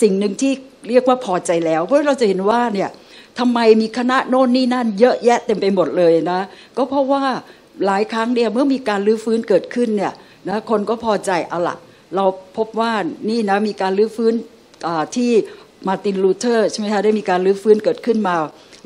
[0.00, 0.52] สิ่งหนึ่งที่
[0.88, 2.90] เรียกว่าพอใจแล้ว เพราะเราจะเห็นว่าเนี่ย
[3.38, 6.40] ทำไมมีคณะโน่นนี่นั่น เยอะแยะเต็มไปหมดเลยนะ
[6.76, 7.22] ก็เพราะว่า
[7.86, 10.12] หลายครั้งเนี่ยเมื่อมีการรื้อฟื้นเกิดขึ้นเนี่ย
[10.48, 11.76] นะคนก็พอใจเอาละ
[12.14, 12.24] เรา
[12.56, 12.92] พบว่า
[13.30, 14.34] นี่นะมีการรื้อฟื้น
[15.16, 15.30] ที่
[15.88, 18.36] มาตินลูเทอร์ใช่ไหมคะได้มีการรื้อฟื้นเกิดขึ้นมา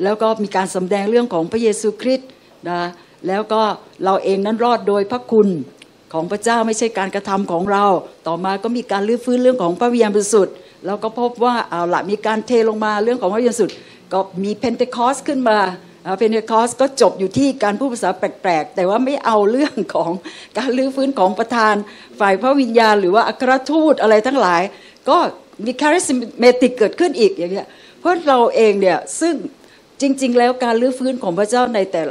[0.02, 2.28] แล้วก็มีการสำแดงเรื่องของพระเยซูคริสต์
[2.70, 2.80] นะ
[3.28, 3.60] แล้วก็
[4.04, 5.48] เราเองนั้นรอดโดยพระคุณ
[6.12, 7.84] ของพระเจ้าไม่ใช่การกระทำของเรา
[8.26, 10.54] ต่อมาก็มีการรื้อฟื้นเรื่องของพระวิญญาณบริสุทธิ์
[10.86, 13.76] แล้วก็พบว่าเอาละมีการเทลงมาเรื่องของพระวิญญาณบริสุทธิ์
[14.12, 15.58] ก็มีเพนเทคอสขึ้นมา
[16.18, 20.10] เพนเทคอสก็จบอยู่ที่การพูดภาษาแปลกๆ แต่ว่าไม่เอาเรื่องของ
[20.58, 21.74] การรื้อฟื้นของประทาน
[22.20, 24.62] ฝ่ายพระวิญญาณ หรือว่าอัครทูตอะไรทั้งหลาย
[25.08, 25.18] ก็
[25.64, 27.68] มี charismatic เกิดขึ้นอีกอย่างเงี้ย
[28.00, 29.34] เพราะเราเองเนี่ยซึ่ง
[30.00, 32.02] จริง ๆ แล้วการรื้อฟื้นของพระเจ้าในแต่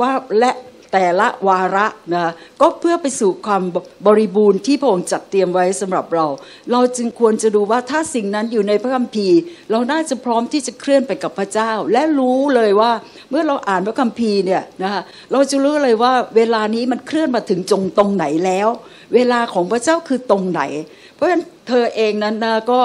[0.00, 0.50] ว่าและ
[0.92, 3.62] แต่ละวาระนะก็เพื่อไปสู่ความ
[4.06, 6.26] บริบูรณ์ที่พระองค์จัดเตรียมไว้สำหรับเรา
[6.72, 9.38] เราจึงควรจะดูว่าถ้าสิ่งนั้นอยู่ในพระคัมภีร์
[9.70, 12.92] เราน่าจะพร้อมที่จะเคลื่อนไปกับพระเจ้า และรู้เลยว่า
[13.30, 15.02] เมื่อเราอ่านพระคัมภีร์เนี่ยนะ
[15.32, 18.68] เราจะรู้เลยว่าเวลานี้มันเคลื่อนมาถึงจงตรงไหนแล้ว
[19.14, 20.62] เวลาของพระเจ้าคือตรงไหน
[21.14, 22.80] เพราะฉะนั้นเธอเองนั้นนะก็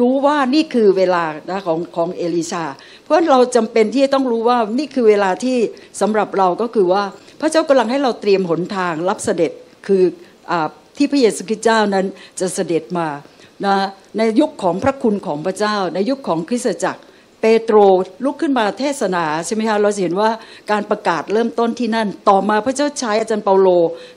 [0.00, 2.64] รู้ว่านี่คือเวลานะของของเอลิชา
[3.04, 5.56] เพราะเราจำเป็นที่จะต้องรู้ว่านี่คือเวลาที่
[6.00, 7.02] สำหรับเราก็คือว่า
[7.40, 9.52] พระเจ้ากำลังให้เราเตรียมหนทางรับเสด็จ
[9.86, 10.02] คือ
[10.50, 10.52] อ
[10.96, 12.06] ที่พระเยซูคริสต์เจ้านั้น
[12.40, 13.08] จะเสด็จมา
[13.64, 13.76] นะ
[14.16, 17.02] ในยุคของพระคุณของพระเจ้า ในยุคของคริสตจักร
[17.40, 17.76] เปโตร
[18.24, 20.30] ลุกขึ้นมาเทศนาใช่ไหมคะเราเห็นว่า
[20.70, 23.68] การประกาศเริ่มต้นที่นั่น ต่อมาพระเจ้าใช้อาจารย์เปาโล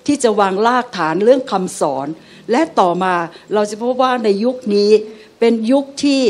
[0.07, 2.07] ที่จะวางรากฐานเรื่องคำสอน
[2.51, 3.13] และต่อมา
[3.53, 4.91] เราจะพบว่าในยุคนี้
[5.39, 6.23] เป็นยุคที่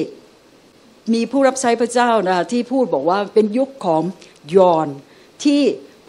[1.13, 4.03] มีผู้รับใช้พระเจ้านะที่พูดบอกว่าเป็นยุคของ
[4.55, 4.87] ยอน
[5.43, 5.61] ที่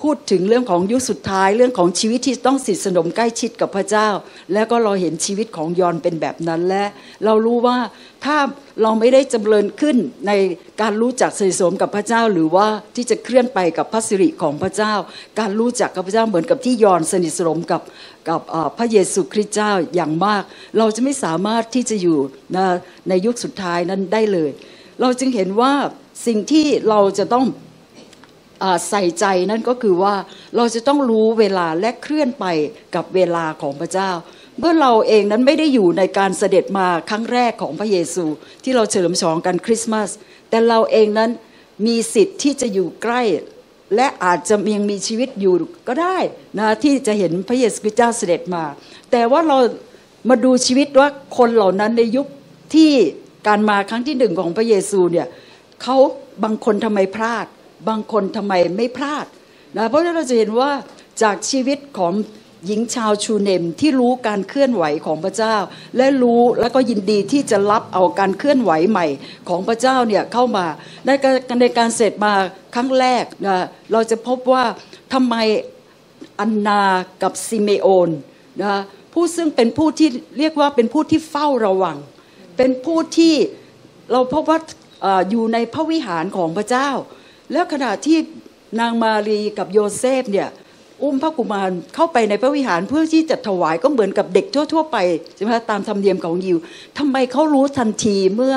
[0.02, 4.08] พูดถึงเรื่องของยุคสุดท้ายเรื่องของชีวิตที่ต้องสิทธิสนมใกล้ชิดกับพระเจ้า
[4.52, 6.84] แล้วก็เราเห็นชีวิตของยอนเป็นแบบนั้นและ
[7.24, 7.78] เรารู้ว่า
[8.24, 8.36] ถ้า
[8.82, 10.32] เราไม่ได้จำเริญขึ้นใน
[10.80, 12.66] การรู้จักสนิทสมกับพระเจ้า หรือว่า
[12.96, 14.94] ที่จะเคลื่อนไปกับพระสิริของพระเจ้า
[15.38, 17.82] การรู้จักกับพระเจ้าเหมือนกับที่ยอนสนิทสนมกับ
[18.28, 18.40] กับ
[18.78, 20.42] พระเยซูคริสต์เจ้าอย่างมาก
[20.78, 22.18] เราจะไม่สามารถที่จะอยู่
[23.08, 24.50] ในยุคสุดท้ายนั้นได้เลย
[25.00, 25.72] เราจึงเห็นว่า
[26.26, 27.46] สิ่งที่เราจะต้อง
[28.88, 30.14] ใส่ใจนั่นก็คือว่า
[30.56, 32.46] เราจะต้องรู้เวลาและเคลื่อนไป
[32.94, 34.10] กับเวลาของพระเจ้า
[34.58, 38.24] เมื่อเราเองนั้นไม่ได้อยู่ในการเสด็จมาครั้งแรกของพระเยซู
[38.64, 40.10] ที่เราเฉลิมฉลองกันคริสต์มาส
[40.50, 41.30] แต่เราเองนั้น
[41.86, 43.22] มีสิทธิ์ที่จะอยู่ใกล้
[43.96, 45.54] และอาจจะยังมีชีวิตอยู่
[45.88, 46.18] ก็ได้
[46.58, 48.64] นะที่จะเห็นพระเยซูคริสต์เจ้าเสด็จมา
[49.10, 49.58] แต่ว่าเรา
[50.28, 52.26] มาดูชีวิตว่าคนเหล่านั้นในยุค
[52.74, 52.90] ที่
[53.48, 55.26] การมาครั้งที่หนึ่งของพระเยซูเนี่ย
[55.82, 55.96] เขา
[56.44, 57.46] บางคนทำไมพลาด
[57.88, 59.26] บางคนทำไมไม่พลาด
[59.76, 60.70] นะเพราะฉะนั้นเราจะเห็นว่า
[61.22, 62.14] จากชีวิตของ
[62.66, 65.56] หญิงชาวชูเนมที่รู้การเคลื่อนไหวของพระเจ้า
[65.96, 69.06] และรู้แล้วก็ยินดีที่จะรับเอาการเคลื่อนไหวใหม่
[69.48, 70.66] ของพระเจ้าเนี่ยเข้ามา
[71.06, 72.32] ในการในการเสร็จมา
[72.74, 73.56] ครั้งแรกนะ
[73.92, 74.64] เราจะพบว่า
[75.12, 75.36] ทำไม
[76.40, 76.82] อันนา
[77.22, 78.10] กับสิเมโอน
[78.62, 78.80] นะ
[79.12, 81.96] ผู้ซึ่งเป็นผู้ที่เรียกว่าเป็นผู้ที่เฝ้าระวัง
[82.56, 83.34] เป็นผู้ที่
[84.12, 84.58] เราพบว่า
[85.30, 86.88] อยู่ในพระวิหารของพระเจ้า
[87.52, 88.18] แล้วขณะที่
[88.80, 90.48] นางมารีย์กับโยเซฟเนี่ย
[91.02, 94.96] อุ้มพระกุมารเข้าไปในพระวิหารเพื่อที่จะถวายก็เหมือนกับเด็กทั่ว ๆ ไป
[95.36, 96.58] ใช่ไหมตามธรรมเนียมของยิว
[96.98, 98.54] ทำไมเขารู้ทันทีเมื่อ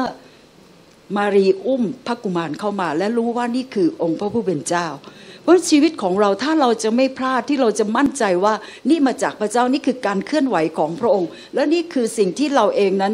[1.18, 4.88] มารีย์อุ้มพระกุมารเข้ามา และรู้ว่านี่คือองค์พระผู้เป็นเจ้า
[5.42, 8.54] เพราะชีวิตของเราถ้าเราจะไม่พลาดที่เราจะมั่นใจว่า
[8.90, 13.14] นี่มาจากพระเจ้านี่คือการเคลื่อนไหวของพระองค์ และนี่คือสิ่งที่เราเองนั้น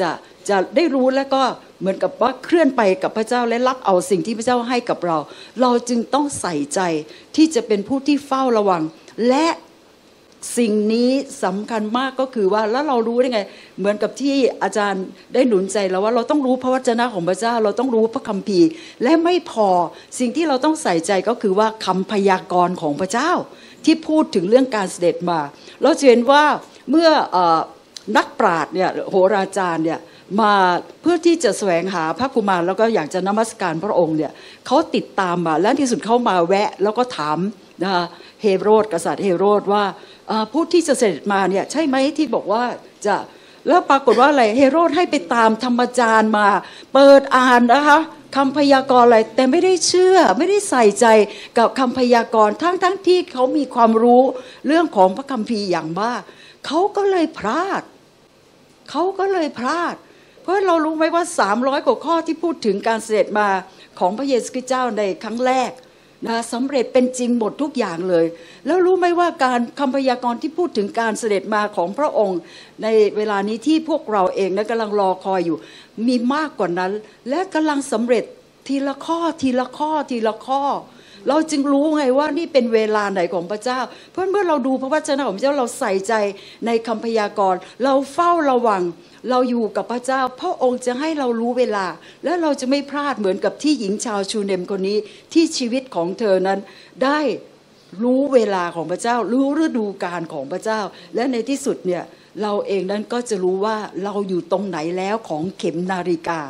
[0.00, 0.10] จะ
[0.48, 1.42] จะได้รู้และก็
[1.84, 5.18] เหมือนกับว่าเคลื่อนไปกับพระเจ้าและรับเอาสิ่งที่พระเจ้าให้กับเรา
[5.60, 6.80] เราจึงต้องใส่ใจ
[7.36, 8.82] ที่จะเป็นผู้ที่เฝ้าระวัง
[9.28, 9.46] และ
[10.58, 11.10] สิ่งนี้
[11.44, 13.40] สำคัญมากก็คือว่าแล้วเรารู้ได้ไง
[13.78, 18.68] เหมือนกับที่อาจารย์ได้หนุนใจเราว่าเราต้องรู้พระวจนะของพระเจ้า เราต้องรู้พระคัมภีร์
[19.02, 19.68] และไม่พอ
[20.18, 23.30] สิ่งที่เราต้องใส่ใจก็คือว่าคำพยากรณ์ของพระเจ้า
[23.84, 25.40] ที่พูดถึงเรื่องการเสด็จมา
[25.82, 26.44] เราเห็นว่า
[26.90, 27.08] เมื่อ
[28.16, 29.98] นักปราชญ์เนี่ยโหราจารย์เนี่ย
[30.40, 30.54] มา
[31.02, 34.32] เพื่อที่จะแสวงหาพระกุมารแล้วก็อยากจะนมัสการพระองค์เนี่ย
[34.66, 37.38] เขาติดตามมาและที่สุดเขามาแวะแล้วก็ถาม
[37.82, 37.90] นะ
[38.42, 39.84] เฮโรดกษัตริย์เฮโรดว่า
[40.52, 42.62] ผู้ที่จะเสด็จมาเนี่ยใช่ไหมที่บอกว่า
[43.06, 43.16] จะ
[43.68, 46.46] แล้วปรากฏว่าอะไรเฮโรดให้ไปตามธรรมจารย์มา
[46.94, 47.98] เปิดอ่านนะคะ
[48.36, 51.06] คำพยากรณ์อะไรแต่ไม่ได้เชื่อไม่ได้ใส่ใจ
[51.58, 54.22] กับคำพยากรณ์ทั้งทั้งที่เขามีความรู้
[54.66, 56.22] เรื่องของพระคัมภีร์อย่างมาก
[56.66, 57.82] เขาก็เลยพลาด
[58.90, 59.94] เขาก็เลยพลาด
[60.44, 63.48] เพราะเรารู้ไหมว่า 300 กว่าข้อที่พูดถึงการเสด็จมา
[63.98, 65.70] ของพระเยซูคริสต์เจ้าในครั้งแรก
[66.26, 68.26] นะสำเร็จเป็นจริงหมดทุกอย่างเลย
[68.66, 72.38] แล้วรู้ไหมว่าการคำพยากรณ์ที่พูดถึงการเสด็จมาของพระองค์
[72.82, 75.56] ในเวลานี้ที่พวกเราเองนะกำลังรอคอยอยู่
[76.06, 76.92] มีมากกว่านั้น
[77.28, 78.24] และกำลังสำเร็จ
[78.68, 80.62] ทีละข้อทีละข้อทีละข้อ
[81.28, 83.78] เราจึงรู้ไงว่านี่เป็นเวลาไหนของพระเจ้า
[84.12, 86.12] เพราะเมื่อเราดูพระวจนะของพระเจ้าเราใส่ใจ
[86.66, 88.82] ในคำพยากรณ์ เราเฝ้าระวัง
[89.30, 91.86] เราอยู่กับพระเจ้า พระองค์จะให้เรารู้เวลา
[92.24, 94.98] และเราจะไม่พลาดเหมือนกับที่หญิงชาวชูเนมคนนี้
[95.32, 96.58] ที่ชีวิตของเธอนั้น
[97.04, 97.20] ได้
[98.02, 100.80] รู้เวลาของพระเจ้า รู้ฤดูกาลของพระเจ้า
[101.14, 102.04] และในที่สุดเนี่ย
[102.42, 106.40] เราเองนั้นก็จะรู้ว่าเราอยู่ตรงไหนแล้วของเข็มนาฬิกา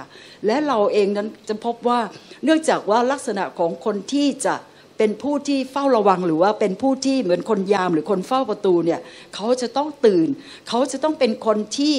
[0.46, 2.00] และเราเองนั้นจะพบว่า
[2.44, 4.54] เนื่องจากว่าลักษณะของคนที่จะ
[4.98, 9.00] เป็นผู้ที่เฝ้าระวังหรือว่าเป็นผู้ที่เหมือนคนยามหรือคนเฝ้าประตูเนี่ย
[9.34, 10.28] เขาจะต้องตื่น
[10.68, 11.94] เขาจะต้องเป็นคนที่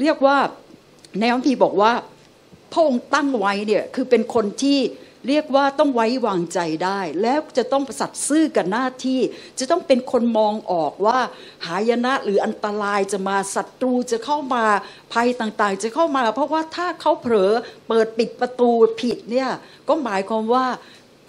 [0.00, 0.38] เรียกว่า
[1.18, 1.92] ในคัมภีร์บอกว่า
[2.72, 4.78] พระองค์ตั้งไว้เนี่ยคือเป็นคนที่
[5.26, 9.20] เรียกว่าต้องไว้วางใจได้ แล้วจะต้องสัตย์ซื่อกับหน้าที่
[9.58, 11.18] จะต้องเป็นคนมองออกว่า
[11.66, 14.64] หายนะหรืออันตรายจะมาศัตรูจะเข้ามา
[15.12, 17.52] ภัยต่างๆ จะเข้ามา เพราะว่าถ้าเขาเผลอ
[17.88, 19.50] เปิดปิดประตูผิดเนี่ย
[19.88, 20.66] ก็หมายความว่า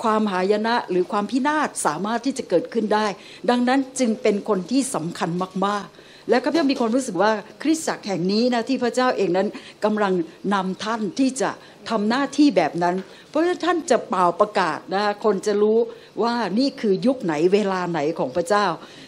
[0.03, 3.07] ความหายนะหรือความพินาศสามารถที่จะเกิดขึ้นได้
[3.49, 5.29] ดังนั้นจึงเป็นคนที่สำคัญ
[5.65, 5.98] มากๆ
[6.29, 9.47] และข้าพเจ้ามีความรู้สึกว่าคริสตจักรแห่งนี้นะที่พระเจ้าเองนั้น
[9.85, 10.13] กำลัง
[10.53, 11.49] นำท่านที่จะ
[11.89, 12.95] ทำหน้าที่แบบนั้น
[13.29, 15.77] เพราะฉะนั้นท่านจะเป่าประกาศนะคนจะรู้
[16.23, 18.65] ว่านี่คือยุคไหนเวลาไหนของพระเจ้า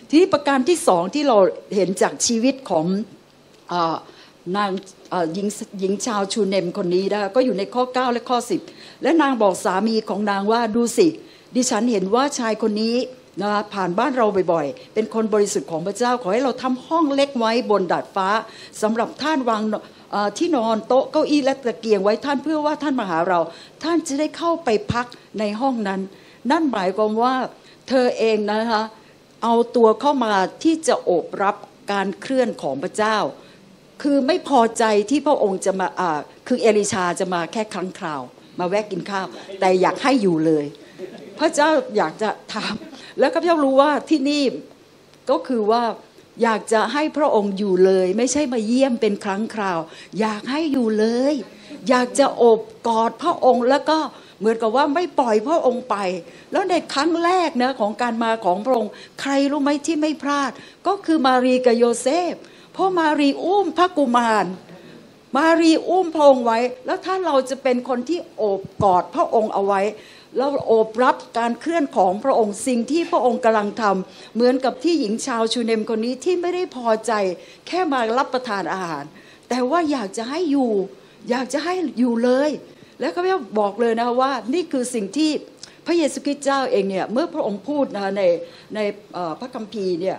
[0.10, 1.38] ทีนี้ประการที่สองที่เรา
[1.76, 2.86] เห็นจากชีวิตของ
[3.72, 3.76] อ
[4.58, 4.72] นาง
[5.34, 5.48] หญิง
[5.80, 8.38] หญิงชาวชูเนมคนนี้นะคะก็อยู่ในข้อ 9 และข้อ
[8.72, 11.08] 10 และนางบอกสามีของนางว่าดูสิ
[11.56, 12.96] ดิฉันเห็นว่าชายคนนี้
[13.42, 18.30] นะผ่านบ้านเราบ่อยๆ เป็นคนบริสุทธิ์ของพระเจ้า ขอให้เราทำห้องเล็กไว้บนดาดฟ้า
[18.82, 19.62] สำหรับท่านวาง
[20.38, 23.40] ที่นอนโต๊ะเก้าอี้และตะเกียงไว้ท่านเพื่อว่าท่านมาหาเรา
[23.84, 25.06] ท่านจะได้เข้าไปพัก
[25.40, 26.02] ในห้องนั้น
[26.52, 27.36] นั่นหมายความว่า
[27.90, 28.84] เธอเองนะคะ
[29.44, 31.56] เอาตัวเข้ามาที่จะโอบรับ
[31.92, 33.18] การเคลื่อนของพระเจ้า
[34.02, 38.22] คือไม่พอใจที่พระองค์จะมาอ่าคือเอลิชาจะมาแค่ครั้งคราว
[38.60, 39.28] มาแวะกินข้าว
[39.60, 40.66] แต่อยากให้อยู่เลย
[41.40, 42.74] พระเจ้าอยากจะถาม
[43.22, 44.44] แล้วข้าพเจ้ารู้ว่าที่นี่
[45.30, 45.84] ก็คือว่า
[46.44, 49.80] อยากจะให้พระองค์อยู่เลย ไม่ใช่มาเยี่ยมเป็นครั้งคราว
[50.20, 51.34] อยากให้อยู่เลย
[51.90, 53.98] อยากจะโอบกอดพระองค์แล้วก็
[54.40, 55.96] เหมือนกับว่าไม่ปล่อยพระองค์ไป
[56.52, 60.52] แล้วในครั้งแรกนะของการมาของพระองค์ ใครรู้ไหมที่ไม่พลาด
[60.88, 62.34] ก็คือมารีกับโยเซฟ
[62.74, 64.46] เพราะมารีอุ้มพระกุมาร
[65.38, 69.82] มารีอุ้มพระองค์ไว้ แล้วถ้าเราจะเป็นคนที่โอบกอดพระองค์เอาไว้
[70.38, 77.12] แล้วโอบรับการเคลื่อนของพระองค์สิ่งที่พระองค์กำลังทำเหมือนกับที่หญิงชาวชูเนมคนนี้ที่ไม่ได้พอใจ
[77.68, 79.04] แค่มารับประทานอาหาร
[79.50, 80.72] แต่ว่าอยากจะให้อยู่
[81.30, 82.50] อยากจะให้อยู่เลย
[83.00, 85.32] แล้วก็ไม่บอกเลยนะว่า นี่คือสิ่งที่
[85.86, 88.24] พระเยซูคริสต์เจ้าเองเนี่ยเมื่อพระองค์พูดนะใน
[88.76, 88.80] ใน
[89.40, 90.18] พระคัมภีร์เนี่ย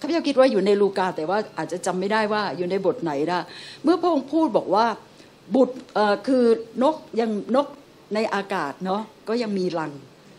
[0.00, 3.40] ข้าพเจ้าคิดว่าอยู่ในลูกาแต่ว่าอาจจะจำไม่ได้ว่าอยู่ในบทไหนนะ
[3.82, 4.86] เมื่อพระองค์พูดบอกว่า
[5.54, 5.76] บุตร
[6.26, 6.44] คือ
[6.82, 7.66] นกยังนก
[8.14, 9.92] ในอากาศเนาะก็ยังมีรัง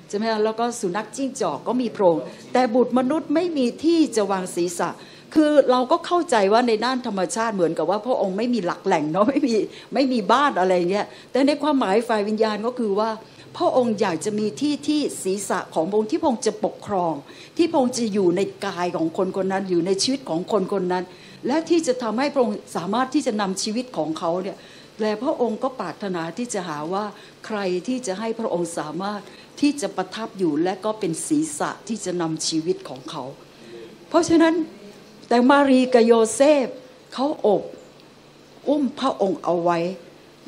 [0.10, 2.18] ใช่ไหมคะแล้วก็สุนัขจิ้งจอกก็มีโพรง
[2.54, 4.90] แต่บุตรมนุษย์ไม่มีที่จะวางศีรษะ
[5.34, 9.56] คือเราก็เข้าใจว่าในด้านธรรมชาติเหมือนกับว่าพระองค์ไม่มีหลักแหล่งเนาะไม่มี
[9.94, 13.10] ไม่มีบ้านอะไรเงี้ยแต่ในความหมายฝ่ายวิญญาณก็คือว่า
[13.58, 17.14] พระองค์อยากจะมีที่ที่ศีรษะของพระองค์ที่พระองค์จะปกครอง
[17.58, 21.04] ที่พระองค์จะอยู่ในกายของคนคนนั้นอยู่ในชีวิตของคนคนนั้น
[21.48, 24.58] และที่จะทำให้พระองค์สามารถที่จะนำชีวิตของเขาเนี่ย
[25.04, 27.06] และพระองค์ก็ปรารถนาที่จะหาว่า
[27.46, 29.22] ใครที่จะให้พระองค์สามารถ
[29.62, 33.24] ที่จะประทับอยู่และก็เป็นศีรษะที่จะนำชีวิตของเขา
[34.10, 34.56] เพราะฉะนั้น
[35.28, 36.68] แต่มารีกับโยเซฟ
[37.14, 37.64] เขาอบ
[38.70, 39.80] อุ้มพระองค์เอาไว้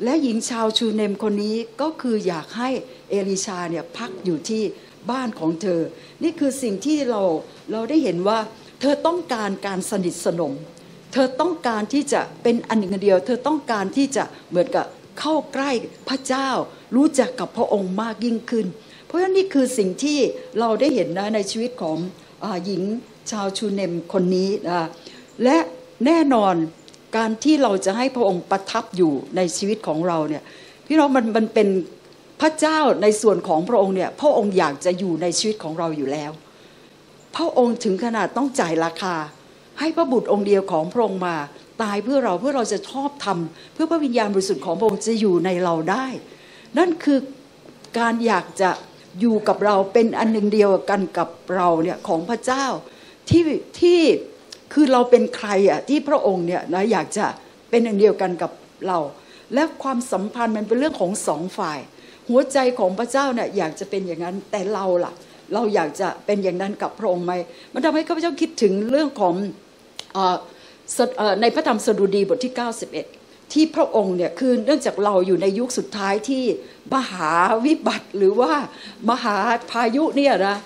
[0.04, 2.70] และหญิงชาวชูเนมคนนี้ก็คืออยากให้
[3.10, 4.62] เอลิชาเนี่ยพักอยู่ที่
[5.10, 5.80] บ้านของเธอ
[6.22, 7.22] นี่คือสิ่งที่เรา
[7.72, 8.38] เราได้เห็นว่า
[8.80, 10.52] เธอต้องการการสนิทสนม
[11.16, 14.86] ธอต้องการที่จะเป็นอันหนึ่งอันเดียว เธอต้องการที่จะเหมือนกับ
[15.20, 15.70] เข้าใกล้
[16.08, 16.48] พระเจ้า
[16.96, 18.66] รู้จักกับพระองค์มากยิ่งขึ้น
[19.06, 20.18] เพราะฉะนั้นนี่คือสิ่งที่
[20.58, 21.96] เราได้เห็นนะในชีวิตของ
[22.44, 22.82] อหญิง
[23.30, 24.86] ชาวชูเนมคนนี้นะ
[25.44, 25.58] และ
[26.06, 26.54] แน่นอน
[27.16, 30.42] การที่เราจะให้พระองค์ประทับอยู่ในชีวิตของเราเนี่ย
[30.86, 31.68] พี่น้องมันมันเป็น
[32.40, 36.30] พระเจ้าในส่วนของพระองค์เนี่ยพระองค์อยากจะอยู่ในชีวิตของเราอยู่แล้ว
[37.36, 39.14] พระองค์ถึงขนาดต้องจ่ายราคา
[39.80, 41.36] ให้พระบุตรองค์เดียวของพระองค์มา
[41.82, 46.06] ตายเพื่อเราเพื่อเราจะชอบทำเพื่อพระวิญญาณบริสุทธิ์ของพระองค์จะอยู่ในเราได้
[46.78, 47.18] นั่นคือ
[47.98, 48.70] การอยากจะ
[49.20, 52.66] อยู่กับเราเป็นอันหนึ่งเดียวกันกับเราเนี่ยของพระเจ้า
[53.28, 53.42] ที่
[53.80, 54.00] ที่
[54.72, 57.26] คือเราเป็นใครอะที่พระองค์เนี่ยนะอยากจะ
[57.70, 58.50] เป็นอันเดียวกันกับ
[58.86, 58.98] เรา
[59.54, 61.78] และความสัมพันธ์มันเป็นเรื่องของสองฝ่าย
[62.28, 65.12] หัวใจของพระเจ้าเนี่ยอยากจะเป็นอย่างนั้นแต่เราล่ะ
[65.54, 67.32] เราอยากจะเป็นอย่างนั้นกับพระองค์ไหม
[67.72, 69.34] มันทำให้ข้าพเจ้าคิดถึงเรื่องของ
[71.40, 72.54] ในพระธรรมสดุดีบทที่
[73.02, 76.44] 91 ที่พระองค์เนี่ยคือเนื่องจากเราอยู่ในยุคสุดท้ายที่
[76.94, 77.32] มหา
[77.64, 78.52] วิบัติหรือว่า
[79.10, 79.36] มหา
[79.70, 80.56] พายุเนี่ยนะ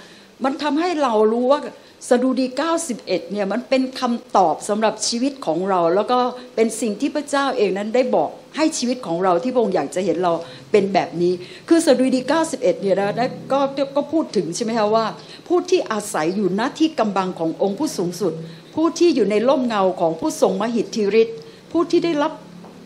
[0.44, 1.60] มันทำให้เรารู้ว่า
[2.08, 2.46] สดุดี
[2.90, 6.18] 91 เนี่ยมันเป็นคำตอบสำหรับชีวิตของเรา แล้วก็
[6.54, 10.32] เป็นสิ่งที่พระเจ้าเองนั้นได้บอกให้ชีวิตของเราที่พระองค์อยากจะเห็นเรา
[10.72, 11.32] เป็นแบบนี้
[11.68, 13.60] คือสดุดี 91 เนี่ยนะได้ก็
[13.96, 15.06] ก็พูดถึงใช่ไหมคะว่า
[15.48, 18.32] ผู้ที่อาศัยอยู่ณที่กำบังขององค์ผู้สูงสุด
[18.74, 21.36] ผู้ที่อยู่ในร่มเงาของผู้ทรงมหิทธิฤทธิ์
[21.72, 22.32] ผู้ที่ได้รับ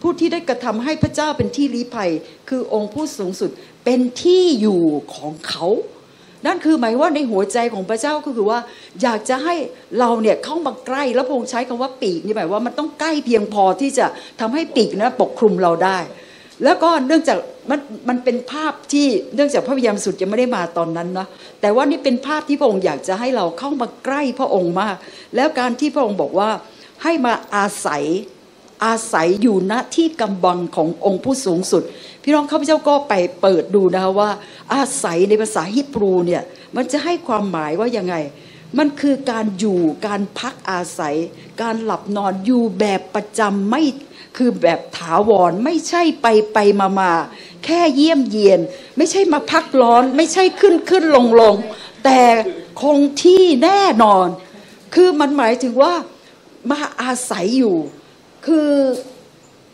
[0.02, 2.10] ผู้ที่ได้กระทำให้พระเจ้าเป็นที่ลี้ภัย
[2.48, 3.50] คือองค์ผู้สูงสุด
[3.84, 4.82] เป็นที่อยู่
[5.14, 5.66] ของเขา
[6.46, 8.58] นั่นคือหมายว่าในหัวใจของพระเจ้าก็คือว่า
[9.02, 9.54] อยากจะให้
[9.98, 14.06] เราเนี่ยเข้ามาใกล้แล้วพงใช้คำว่าปีกนี่หมายว่ามันต้องใกล้เพียงพอที่จะ
[14.40, 15.98] ทำให้ปีกนะปกคลุมเราได้
[16.64, 17.38] แล้วก็เนื่องจาก
[17.70, 21.26] มันมันเป็นภาพที่เนื่องจากพระวิญญาณสุดยังไม่ได้มาตอนนั้นนะ
[21.60, 24.96] แต่ว่านี่เป็นภาพที่พระองค์อยากจะให้เราเข้ามาใกล้พระองค์มาก
[25.36, 26.50] แล้วการที่พระองค์บอกว่า
[27.02, 28.04] ให้มาอาศัย
[28.84, 31.82] อาศัยอยู่ณที่กำบังขององค์ผู้สูงสุด
[32.22, 34.30] พี่น้องข้าพเจ้าก็ไปเปิดดูนะคะว่า
[34.74, 36.42] อาศัยในภาษาฮิบรูเนี่ย
[36.76, 38.14] มันจะให้ความหมายว่ายังไง
[38.78, 41.16] มันคือการอยู่การพักอาศัย
[41.62, 43.82] การหลับนอนอยู่แบบประจำไม่
[44.36, 47.12] คือแบบถาวรไม่ใช่ไปไปมามา
[47.64, 48.60] แค่เยี่ยมเยียน
[48.96, 51.54] ไม่ใช่มาพักร้อน ไม่ใช่ขึ้นขึ้นลงลง
[52.04, 52.20] แต่
[52.82, 54.26] คงที่แน่นอน
[54.94, 55.92] คือมันหมายถึงว่า
[56.70, 57.76] มาอาศัยอยู่
[58.46, 58.70] คือ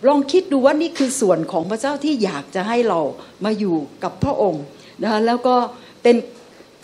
[0.07, 3.01] ลองคิดดูว่านี่คือส่วนของพระเจ้าที่อยากจะให้เรา
[3.45, 4.65] มาอยู่กับพระองค์
[5.03, 5.57] นะคะแล้วก็
[6.03, 6.17] เป็น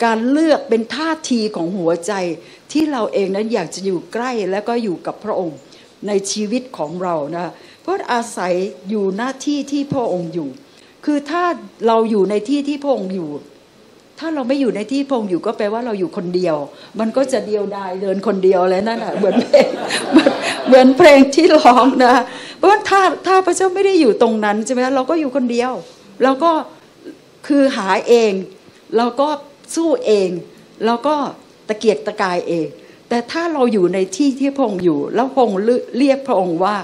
[0.03, 2.13] การเลือกเป็นท่าทีของหัวใจ
[2.71, 5.57] ที่เราเองนั้นอยากจะอยู่ใกล้แล้วก็อยู่กับพระองค์
[6.07, 8.53] ในชีวิตของเรานะเพราะอาศัย
[8.89, 10.49] อยู่หน้าที่ที่พระองค์อยู่
[11.05, 11.43] คือถ้า
[11.87, 13.29] เราอยู่ในที่ที่พระองค์อยู่
[14.19, 16.55] ถ้าเราไม่อยู่ในที่พงอยู่ก็แปลว่าเราอยู่คนเดียว
[16.99, 19.67] มันก็จะเดียวดายเดินคนเดียวแล้วนั่นแหะเหมือนเพลง
[20.67, 22.15] เหมือนเพลงที่ร้องนะ
[22.57, 25.71] เพราะว่าถ้าถ้าพระเจ้าไม่ได้อยู่ตรงนั้นใช่ไหมเราก็อยู่คนเดียว
[26.23, 26.51] เราก็
[27.47, 28.31] คือหาเอง
[28.97, 29.27] เราก็
[29.75, 30.29] สู้เอง
[30.85, 31.15] เราก็
[31.67, 32.67] ตะเกียกตะกายเอง
[33.09, 35.49] แต่ถ้าเราอยู่ในที่ที่พงอยู่ แล้วพง
[35.97, 36.75] เรียกพระองค์ว่า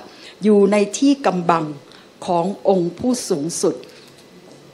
[0.43, 1.65] อยู่ในที่กำบัง
[2.26, 3.76] ขององค์ผู้สูงสุด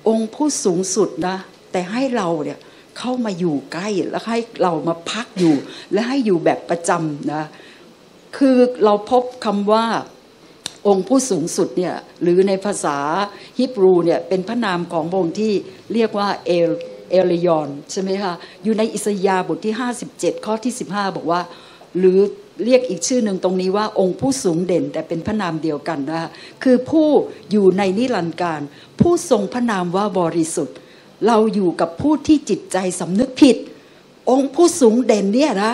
[0.08, 1.38] องค์ผู้สูงสุดนะ
[1.72, 2.60] แต่ให้เราเนี่ย
[2.98, 5.56] เข้ามาอยู่ใกล้แล้วให้เรามาพักอยู่
[5.94, 7.44] และให้อยู่แบบประจำนะ
[8.38, 9.86] คือเราพบคำว่า
[10.88, 12.98] องค์ผู้สูงสุดเนี่ยหรือในภาษา
[13.60, 15.54] ฮิบรูเนี่ยเป็นพระนามของพระองค์ที่
[15.94, 16.70] เรียกว่าเอล
[17.10, 19.76] เอลยอนใช่ไหมคะอยู่ในอิสยาบทที่
[20.10, 21.42] 57 ข้อที่ 15 บอกว่า
[21.98, 22.20] หรือ
[22.66, 26.30] เรียกอีกชื่อหนึ่งตรงนี้ว่าองค์ผู้สูงเด่นแต่เป็นพระนามเดียวกันนะคะ
[26.64, 27.08] คือผู้
[27.52, 28.62] อยู่ในนิรันดร์การ
[29.00, 30.78] ผู้ทรงพระนามว่าบริสุทธิ์
[31.28, 33.58] เราอยู่กับผู้ที่จิตใจสำนึกผิด
[34.30, 35.74] องค์ผู้สูงเด่นเนี่ยนะ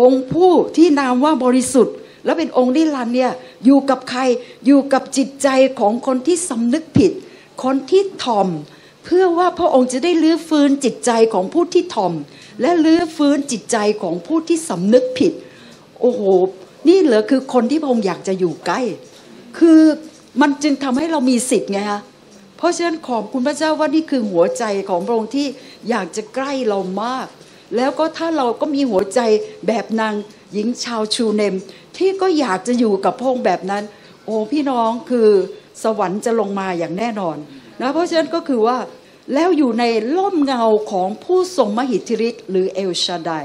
[0.00, 3.32] องค์ผู้ที่นามว่าบริสุทธิ์ แล้วเป็นองค์นิรันดร์เนี่ย
[3.64, 4.20] อยู่กับใคร
[4.66, 5.48] อยู่กับจิตใจ
[5.80, 7.12] ของคนที่สำนึกผิด
[7.62, 8.48] คนที่ทอม
[9.04, 12.12] เพื่อว่าพระองค์จะได้ลื้อฟื้นจิตใจของผู้ที่ทอม
[12.60, 15.32] และลื้อฟื้นจิตใจของผู้ที่สำนึกผิด
[16.00, 16.22] โอ้โห
[16.88, 18.80] นี่เหรอคือคนที่พระองค์อยากจะอยู่ใกล้
[19.58, 19.80] คือ
[20.40, 22.02] มันจึงทำให้เรามีสิทธิ์ไงฮะ
[22.56, 25.46] เพราะฉะนั้นขอบคุณพระเจ้าว่านี่คือหัวใจของพระองค์ที่
[25.88, 27.26] อยากจะใกล้เรามาก
[27.76, 29.20] แล้วก็ถ้าเราก็มีหัวใจ
[29.66, 30.14] แบบนาง
[30.52, 31.54] หญิงชาวชูเนม
[31.96, 33.84] ที่ก็อยากจะอยู่กับพระองค์แบบนั้น
[34.24, 35.28] โอ้พี่น้องคือ
[35.82, 37.36] สวรรค์จะลงมาอย่างแน่นอน
[37.80, 38.78] นะเพราะฉะนั้นก็คือว่า
[39.34, 39.84] แล้วอยู่ใน
[40.16, 43.44] ล่มเงาของผู้ทรงมหิทธิฤทธิ์หรือเอลชาดาย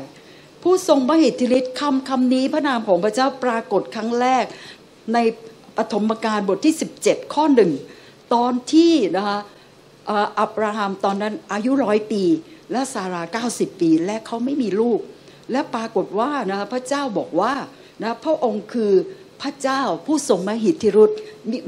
[0.64, 4.46] ผู้ทรงมหิทธิฤทธิ์คำคำนี้พระนามของพระเจ้าปรากฏครั้งแรก
[5.14, 5.18] ใน
[5.78, 7.72] ปฐมกาลบทที่ 17 ข้อหนึ่ง
[8.34, 9.40] ตอนที่นะคะ
[10.40, 12.24] อับราฮัมตอนนั้นอายุร้อยปี
[12.72, 15.00] และซารา90 ปีและเขาไม่มีลูก
[15.52, 17.54] และปรากฏว่านะพระเจ้าบอกว่า
[18.02, 18.94] นะพระองค์คือ
[19.42, 21.14] พระเจ้าผู้ทรงมหิทธิรุธ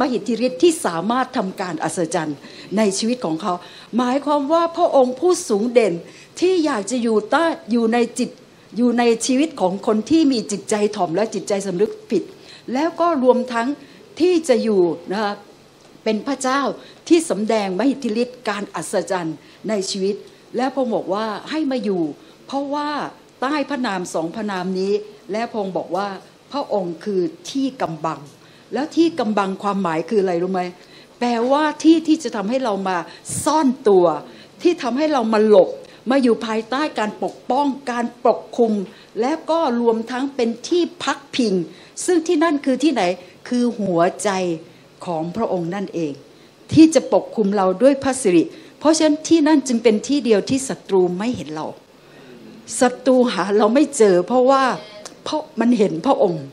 [0.01, 2.37] มหิทธิฤทธิ์ที่สามารถทำการอัศจรรย์
[2.77, 3.53] ในชีวิตของเขา
[3.97, 5.93] หมายความว่าพระองค์ผู้สูงเด่น
[6.39, 8.29] ที่อยากจะอยู่ใต้อยู่ในจิต
[8.77, 12.23] อยู่ในชีวิตของคนที่มีจิตใจถ่อมและจิตใจสำนึกผิด
[12.73, 13.67] แล้วก็รวมทั้ง
[14.19, 15.33] ที่จะอยู่นะคะ
[16.03, 16.61] เป็นพระเจ้า
[17.07, 19.37] ที่สำแดงมหิทธิฤทธิ์การอัศจรรย์
[19.69, 20.15] ในชีวิต
[20.57, 22.03] แล้วพระองค์บอกว่าให้มาอยู่
[22.45, 22.89] เพราะว่า
[23.41, 24.93] ใต้พระนามสองพระนามนี้
[25.31, 26.07] และพระองค์บอกว่า
[26.51, 28.19] พระองค์คือที่กำบัง
[28.73, 30.61] แล้วที่กำบังความหมายคืออะไรรู้ไหม
[31.19, 32.97] แปลว่าที่ที่จะทำให้เรามา
[33.43, 34.05] ซ่อนตัว
[34.61, 35.69] ที่ทำให้เรามาหลบ
[36.11, 38.73] มาอยู่ภายใต้การปกป้องการปกคุม
[39.21, 41.53] และก็รวมทั้งเป็นที่พักพิง
[42.05, 43.03] ซึ่งที่นั่นคือที่ไหน
[43.49, 44.29] คือหัวใจ
[45.05, 46.13] ของพระองค์นั่นเอง
[46.73, 48.43] ที่จะปกคุมเราด้วยพระสิริ
[48.79, 51.67] เพราะฉะนั้นที่นั่นจึงเป็นที่เดียวที่ศัตรูไม่เห็นเรา
[52.79, 54.63] ศัตรูหาเราไม่เจอ เพราะว่า
[55.23, 56.43] เพราะมันเห็นพระองค์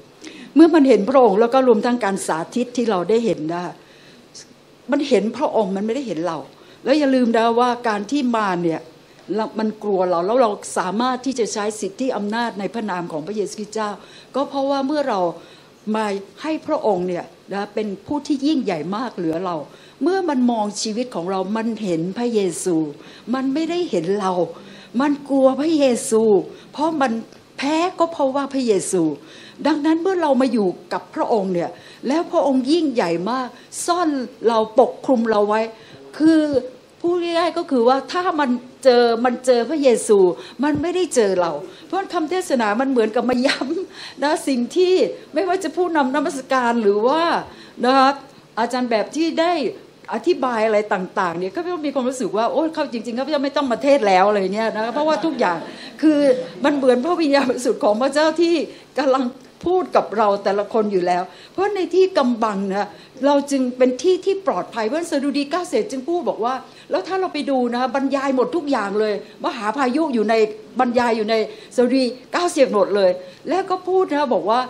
[0.55, 3.63] เมื่อมันเห็นพระองค์แล้วก็รวมทั้งการสาธิตที่เราได้เห็นนะ
[4.91, 6.39] มันเห็นพระองค์มันไม่ได้เห็นเรา
[6.85, 8.81] แล้วอย่าลืมนะว่าการที่มาเนี่ย
[9.59, 13.91] มันกลัวเราแล้วเราสามารถที่จะใช้สิทธิอำนาจในพระนามของพระเยซูคริสต์เจ้า
[14.35, 15.21] ก็เพราะว่าเมื่อเรา
[15.97, 16.07] มา
[16.43, 19.57] ให้พระองค์เนี่ย นะเป็นผู้ที่ยิ่งใหญ่มากเหลือเรา
[20.03, 22.77] เมื่อมันมองชีวิตของเรามันเห็นพระเยซู
[23.35, 24.33] มันไม่ได้เห็นเรา
[25.01, 26.23] มันกลัวพระเยซู
[26.73, 27.13] เพราะมัน
[27.59, 29.03] แพ้ก็เพราะว่าพระเยซู
[29.67, 31.71] ดังนั้นเมื่อเรามาอยู่กับพระองค์เนี่ย
[32.09, 33.49] แล้วพระองค์ยิ่งใหญ่มาก
[33.87, 34.09] ซ่อน
[34.49, 35.61] เราปกคลุมเราไว้
[36.19, 36.43] คือ
[37.01, 38.51] พูดง่ายๆก็คือว่าถ้ามัน
[38.85, 40.19] เจอมันเจอพระเยซู
[40.65, 41.53] มันไม่ได้เจอเรา
[41.87, 44.95] เพราะคำเทศนามันเหมือนกับมาย้ำนะสิ่งที่
[45.35, 47.23] ไม่ว่าจะผู้นำนมัสการหรือว่า
[47.85, 48.15] นะครับ
[48.59, 49.53] อาจารย์แบบที่ได้
[50.15, 55.59] อธิบายอะไรต่างๆเนี่ยก็ไม่มีความรู้สึกว่าโอ้เข้าจริงๆเขาจะไม่ต้องมาเทศแล้วอะไรเนี่ยนะเพราะว่าทุกอย่าง
[56.03, 56.19] คือ
[56.65, 58.55] มันเหมือนพระวิญญาณบริสุทธิ์ของพระเจ้าที่
[58.99, 59.23] กำลัง
[59.67, 62.89] พูดกับเราแต่ละคนอยู่แล้ว เพราะในที่กำบังนะ
[63.27, 66.55] เราจึงเป็นที่ที่ปลอดภัยเพราะสดุดีเก้าเศษจึงพูดบอกว่า
[66.91, 70.35] แล้วถ้าเราไปดูนะบรรยายหมดทุกอย่างเลย มหาพายุอยู่ใน
[70.81, 71.35] บรรยายอยู่ใน
[71.75, 73.11] สดุดีเก้าเศษหมดเลย
[73.49, 74.61] แล้วก็พูดนะบอกว่า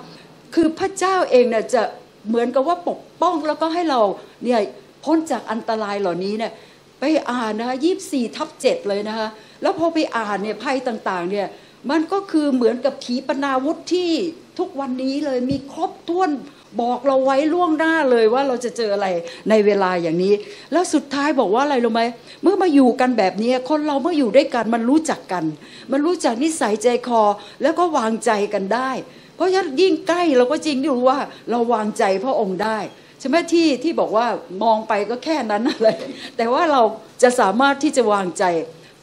[0.55, 1.83] คือพระเจ้าเองเนี่ยจะ
[2.29, 4.01] เหมือนกับว่าปกป้องแล้วก็ให้เรา
[4.45, 4.61] เนี่ย
[5.05, 6.53] พ้นจากอันตรายเหล่านี้เนี่ย
[7.01, 9.29] ไปอ่านนะคะยี่สี่ทับเจ็ดเลยนะคะ
[9.63, 11.47] แล้วพอไปอ่านเนี่ยภัยต่างๆเนี่ย
[11.91, 14.11] มันก็คือเหมือนกับขีปนาวุธที่
[14.61, 16.31] ทุกวันนี้เลยมีครบถ้วน
[16.81, 19.07] บอกเราไว้ล่วงหน้าเลยว่าเราจะเจออะไร
[19.51, 20.35] ในเวลาอย่างนี้
[20.73, 22.03] แล้วสุดท้ายบอกว่าอะไรรู้ไหม
[22.43, 25.45] เมื่อมาอยู่กันแบบนี้คนเราเมื่ออยู่ด้วยกันมันรู้จักกัน
[25.93, 27.23] มันรู้จักนิสัยใจคอ
[27.63, 28.91] แล้วก็วางใจกันได้
[29.37, 31.21] เพราะฉะนั้นยิ่งใกล้เราก็จริงที่รู้ว่า
[31.51, 32.79] เราวางใจพระองค์ได้
[33.21, 34.27] ใช่ไหมที่ที่บอกว่า
[34.63, 35.89] มองไปก็แค่นั้นอะไร
[36.37, 36.83] แต่ว่าเรา
[37.23, 38.45] จะสามารถที่จะวางใจ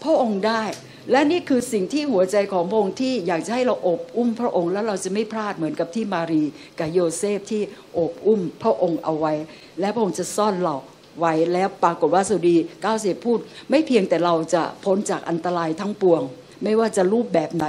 [0.04, 0.64] พระองค์ได้
[1.12, 6.44] และนี่คือสิ่งที่หัวใจของพระองค์ที่อยากจะให้เราอบอุ้มพระองค์ แล้วเราจะไม่พลาดเหมือนกับที่มารี
[6.80, 7.62] กับโยเซฟที่
[7.98, 9.34] อบอุ้มพระองค์เอาไว้
[9.80, 10.76] และพระองค์จะซ่อนเรา
[11.20, 13.40] ไว้แล้วปรากฏว่าสุดีเก้าเสียพูด
[13.70, 16.22] ไม่เพียงแต่เราจะพ้นจากอันตรายทั้งปวง
[16.64, 17.66] ไม่ว่าจะรูปแบบไหน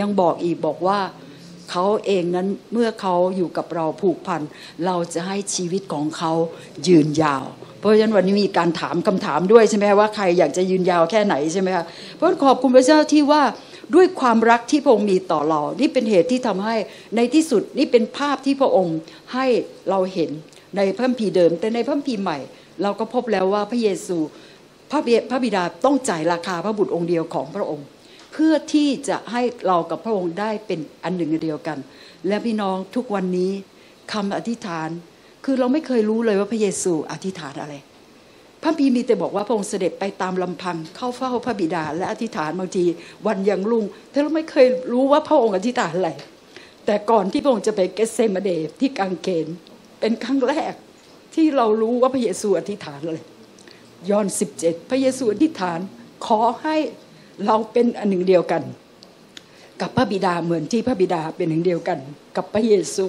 [0.00, 1.00] ยังบอกอีกบอกว่า
[1.70, 4.42] เขาเองนั้นเมื่อเขาอยู่กับเราผูกพัน
[4.86, 6.32] เราจะให้ชีวิตของเขา
[6.86, 7.44] ยืนยาว
[7.86, 11.84] ราะฉะนั้นวันนี้มีการถามคำถามด้วยใช่ไหมว่าใครอยากจะยืนยาวแค่ไหนใช่ไหมคะ
[12.16, 13.42] เพราะขอบคุณพระเจ้าที่ว่า
[13.94, 16.76] ด้วยความรักที่พระองค์มีต่อเรา นี่เป็นเหตุที่ทำให้
[17.16, 18.96] ในที่สุดนี่เป็นภาพที่พระองค์
[19.34, 19.46] ให้
[19.90, 20.30] เราเห็น
[20.76, 22.38] ในพระคัมภีร์เดิม แต่ในพระคัมภีร์ใหม่
[22.82, 24.18] เราก็พบแล้วว่าพระเยซู
[24.90, 27.86] พระพระบิดาต้องจ่ายราคาพระบุตรองค์เดียวของพระองค์
[28.32, 31.78] เพื่อที่จะให้เรากับพระองค์ได้เป็นอันหนึ่งเดียวกัน
[32.28, 33.52] และพี่น้องทุกวันนี้
[34.12, 34.88] คำอธิษฐาน
[35.48, 37.74] คือเราไม่เคยรู้เลยว่าพระเยซูอธิษฐานอะไร
[38.62, 42.84] พระพีมีแต่บอกว่าพระองค์เสด็จไปตามลำพังเข้าเฝ้าพระบิดา และอธิษฐานบางที
[43.26, 46.10] วันยังรุ่งแต่เราไม่เคยรู้ว่าพระองค์อธิษฐานอะไร
[46.86, 49.46] แต่ก่อนที่พระองค์จะไปเกสเซมาเดที่กังเขน
[50.00, 50.74] เป็นครั้งแรก
[51.34, 53.18] ที่เรารู้ว่าพระเยซูอธิษฐานอะไร
[54.10, 55.78] ยอห์นสิบเจ็ดพระเยซูอธิษฐาน
[56.26, 56.76] ขอให้
[57.46, 58.62] เราเป็นอันหนึ่งเดียวกัน
[59.80, 61.98] กับพระบิดาเหมือนที่พระบิดาเป็นหนึ่งเดียวกัน
[62.36, 63.06] กับพระเยซู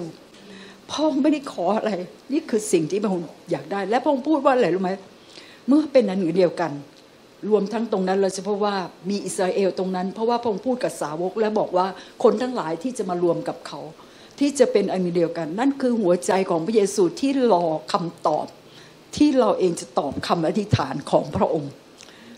[0.90, 1.92] พ่อไม่ได้ขออะไร
[2.32, 4.90] นี่คือสิ่งที่พระองค์อยากได้ และพระองค์พูดว่าอะไรรู้ไหม
[5.68, 6.72] เมื่อเป็นอันหนึ่งเดียวกัน
[7.50, 8.76] รวมทั้งตรงนั้นเราจะพบว่า
[9.10, 11.86] มีอิสราเอลตรงนั้น เพราะว่าพระองค์พูดกับสาวก และบอกว่า
[12.22, 13.80] คนทั้งหลายที่จะมารวมกับเขา
[14.38, 18.46] ที่จะเป็นอันเดียวกัน นั่นคือหัวใจของพระเยซูที่รอคำตอบ
[19.16, 21.72] ที่เราเองจะตอบคำอธิษฐานของพระองค์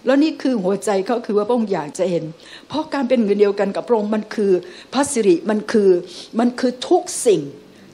[0.06, 2.24] แล้วนี่คือหัวใจเขาคือว่าพระองค์อยากจะเห็น
[2.68, 4.52] เพราะการเป็นเงินเดียวกันกับพระองค์มันคือ
[4.92, 5.90] พระสิริมันคือ
[6.38, 7.42] มันคือทุกสิ่ง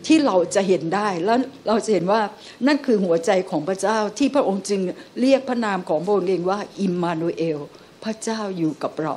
[0.07, 1.39] ที่เราจะเห็นได้แล้ว
[1.69, 2.21] เราจะเห็นว่า
[2.67, 4.81] นั่นคือหัวใจของพระเจ้าที่พระองค์จึง
[5.21, 7.59] เรียกพระนามของพระองค์เองว่าอิมมานูเอล
[8.05, 9.15] พระเจ้าอยู่กับเรา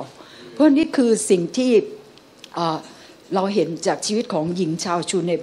[0.52, 1.72] เพราะนี่คือสิ่งที่
[3.34, 5.42] เราเห็นจากชีวิตของหญิงชาวชูเนม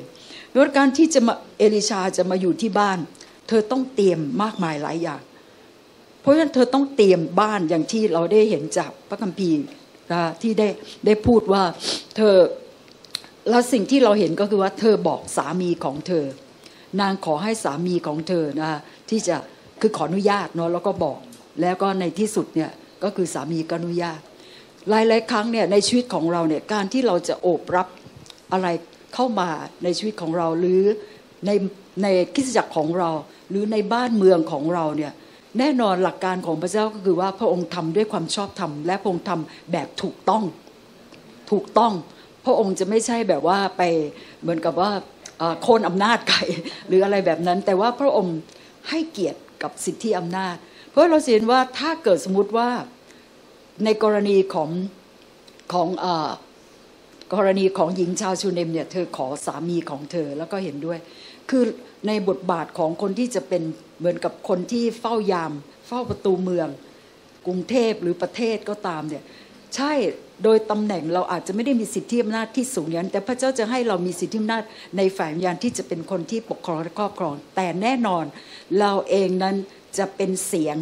[0.51, 2.99] เมื่อการที่จะมาเอลิชาจะมาอยู่ที่บ้าน
[3.47, 5.21] เธอต้องเตรียมมากมายหลายอย่าง
[6.21, 9.65] เพราะฉะนั้นเธอต้องเตรียมบ้านอย่างที่เราได้เห็นจากพระคัมภีร์
[10.41, 10.67] ที่ได้
[11.05, 11.63] ได้พูดว่า
[12.15, 12.35] เธอ
[13.49, 16.25] แล้วสิ่งที่เราเห็นก็คือว่าเธอบอกสามีของเธอ
[17.01, 18.79] นางขอให้สามีของเธอนะ
[19.09, 19.35] ที่จะ
[19.81, 21.19] คือขออนุญาตเนาะแล้วก็บอก
[21.61, 22.71] แล้วก็ในที่สุดเนี่ย
[23.03, 24.19] ก็คือสามีก็อนุญาต
[24.89, 27.87] หลายๆครั้งเนี่ยในชีวิตของเราเนี่ยการที่เราจะโอบรับ
[28.51, 28.67] อะไร
[29.13, 29.49] เข้ามา
[29.83, 30.81] ในชีวิตของเราหรือ
[31.45, 31.51] ใน
[32.03, 33.09] ในคิสจักรของเรา
[33.49, 35.11] หรือในบ้านเมืองของเราเนี่ย
[35.59, 40.43] แน่นอนหลักการของพระเจ้าก็คือว่าพระองค์ทำด้วยความชอบธรรมและพระองค์ทำแบบถูกต้อง
[41.51, 41.93] ถูกต้อง
[42.49, 43.81] ระองค์จะไม่ใช่แบบว่าไป
[44.41, 44.91] เหมือนกับว่า
[45.61, 46.39] โค่นอำนาจใคร
[46.87, 48.37] หรืออะไรแบบนั้น แต่ว่าพระองค์
[48.89, 50.55] ให้เกียรติกับสิทธิอำนาจ
[50.89, 52.69] เพราะเราเห็นว่าถ้าเกิดสมมติว่า
[53.85, 54.69] ในกรณีของ
[55.73, 55.87] ของ
[57.33, 60.99] กรณีของหญิงชาวชูเนมเนี่ยเธอขอสามีของเธอแล้วก็เห็นด้วย
[61.49, 61.63] คือ
[62.07, 63.63] ในบทบาทของคนที่จะเป็น
[63.99, 65.51] เหมือนกับคนที่เฝ้ายาม
[65.87, 66.67] เฝ้าประตูเมือง
[67.45, 69.23] กรุงเทพหรือประเทศก็ตามเนี่ย
[69.75, 69.93] ใช่
[70.43, 74.63] โดยตำแหน่งเราอาจจะไม่ได้มีสิทธิอำนาจที่สูงอย่างนั้นแต่พระเจ้าจะให้เรามีสิทธิอำนาจ
[74.97, 78.25] ในฝ่ายวิญญาณที่จะเป็นคนที่ปกครองและครอบครอง แต่แน่นอน
[78.79, 79.55] เราเองนั้น
[79.97, 80.77] จะเป็นเสียง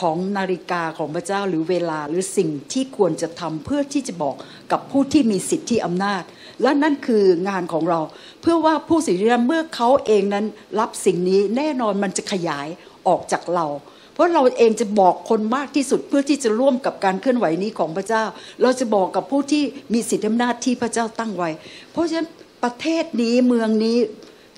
[0.00, 4.34] ของนาฬิกาของพระเจ้าหรือเวลาหรือสิ่งที่ควรจะทำเพื่อที่จะบอก
[4.72, 6.22] กับผู้ที่มีสิทธิอำนาจ
[6.62, 8.00] และนั่นคืองานของเรา
[8.40, 10.46] เพื่อว่าผู้สิทธินั้นเมื่อเขาเองนั้น
[10.80, 12.66] รับสิ่งนี้แน่นอนมันจะขยาย
[13.08, 13.66] ออกจากเรา
[14.14, 18.24] เพราะเราเองจะบอกคนมากที่สุดเพื่อที่จะร่วมกับการเคลื่อนไหวนี้ของพระเจ้า
[18.62, 19.62] เราจะบอกกับผู้ที่
[19.92, 21.50] มีสิทธิอำนาจที่พระเจ้าตั้งไว้
[21.92, 22.28] เพราะฉะนั้น
[22.62, 23.98] ประเทศนี้เมืองนี้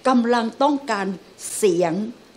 [0.09, 1.07] กำลังต้องการ
[1.57, 1.93] เสียง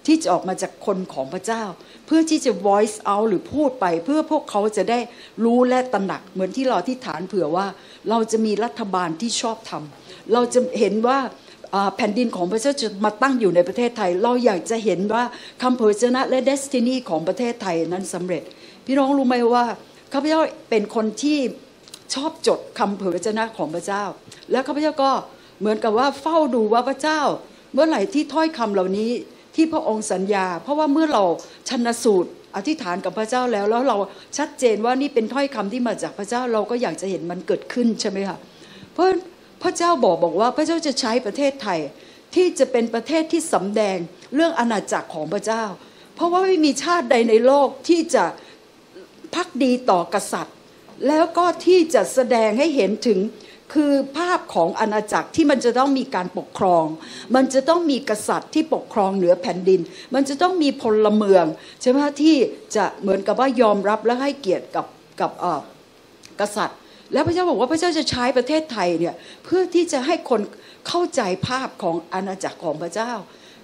[0.08, 1.64] ที่จะออกมาจากคนของพระเจ้า
[2.06, 5.00] เพื่อที่จะ voice out หรือพูดไป เพื่อพวกเขาจะได้
[5.44, 7.68] รู้และตระหนักเหมือนที่เราที่ฐานเผื่อว่า
[8.10, 11.30] เราจะมีรัฐบาลที่ชอบทำเราจะเห็นว่าอ่า
[11.96, 15.24] แผ่นดินของพระเจ้าจะมาตั้งอยู่ในประเทศไทย เราอยากจะเห็นว่า
[15.62, 18.44] คำเผยชนะและเดสตินีของประเทศไทยนั้นสำเร็จ
[18.86, 19.66] พี่น้องรู้ไหมว่า
[20.14, 21.40] ข้าพเจ้าเป็นคนที่
[22.14, 24.04] ชอบจดคำเผยพระชนะของพระเจ้า
[24.52, 25.12] แล้วข้าพเจ้าก็
[25.60, 27.22] เหมือนกับว่าเฝ้าดูว่าพระเจ้า
[27.74, 29.12] เมื่อไหร่ที่ถ้อยคำเหล่านี้
[29.56, 31.24] ที่พระองค์สัญญา เพราะว่าเมื่อเรา
[31.70, 33.98] ชันสูตรอธิษฐานกับพระเจ้าแล้ว แล้วเรา
[34.38, 38.38] ชัดเจนว่านี่เป็นถ้อยคำที่มาจากพระเจ้าเราก็อยากจะเห็นมันเกิดขึ้นใช่ไหมคะ
[38.94, 39.06] เพราะ
[39.64, 41.80] พระเจ้าบอกบอกว่าพระเจ้าจะใช้ประเทศไทย
[42.36, 43.98] ที่จะเป็นประเทศที่สำแดง
[44.36, 45.64] เรื่องอาณาจักรของพระเจ้า
[46.16, 48.26] เพราะว่าไม่มีชาติใดในโลกที่จะ
[49.36, 50.56] พักดีต่อกษัตริย์
[51.08, 53.20] แล้วก็ที่จะแสดงให้เห็นถึง
[53.74, 56.86] คือภาพของอาณาจักรที่มันจะต้องมีการปกครอง
[57.36, 59.82] มันจะต้องมีกษัตริย์ที่ปกครองเหนือแผ่นดิน
[60.14, 61.46] มันจะต้องมีพลเมือง
[61.82, 62.36] ใช่ไหมที่
[62.76, 64.86] จะเหมือนกับว่ายอมรับและให้เกียรติกับ
[65.22, 65.62] กับเออ
[66.42, 66.78] กษัตริย์
[67.14, 70.42] แล้วพระเจ้าบอกว่าพระเจ้าจะใช้ประเทศไทยเนี่ยเพื่อที่จะให้คน
[70.88, 73.12] เข้าใจภาพของอาณาจักรของพระเจ้า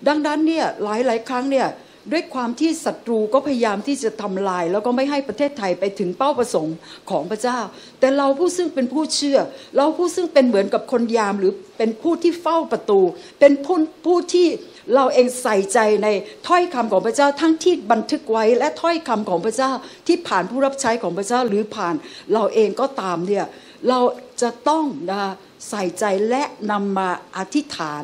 [0.08, 1.68] ดังนั้นเนี่ยหลายหลายๆครั้งเนี่ย
[2.12, 6.78] ด้วยความที่ศัตรูก็พยายามที่จะทำลาย แล้วก็ไม่ให้ประเทศไทยไปถึงเป้าประสงค์
[7.10, 7.60] ของพระเจ้า
[7.99, 9.39] แต่เราผู้ซึ่งเป็นผู้เชื่อ
[9.76, 12.99] เราผู้ซึ่งเป็นเหมือนกับคนยามหรือเป็นผู้ที่เฝ้าประตู
[13.39, 14.47] เป็นผู้ผู้ที่
[14.95, 16.08] เราเองใส่ใจใน
[16.47, 19.72] ถ้อยคำของพระเจ้าทั้งที่บันทึกไว้และถ้อยคำของพระเจ้า
[20.08, 21.95] ที่ผ่านผู้รับใช้ของพระเจ้าหรือผ่าน
[22.34, 23.45] เราเองก็ตามเนี่ย
[23.89, 23.99] เรา
[24.41, 25.22] จะต้องนะ
[25.70, 28.03] ใส่ใจและนำมาอธิษฐาน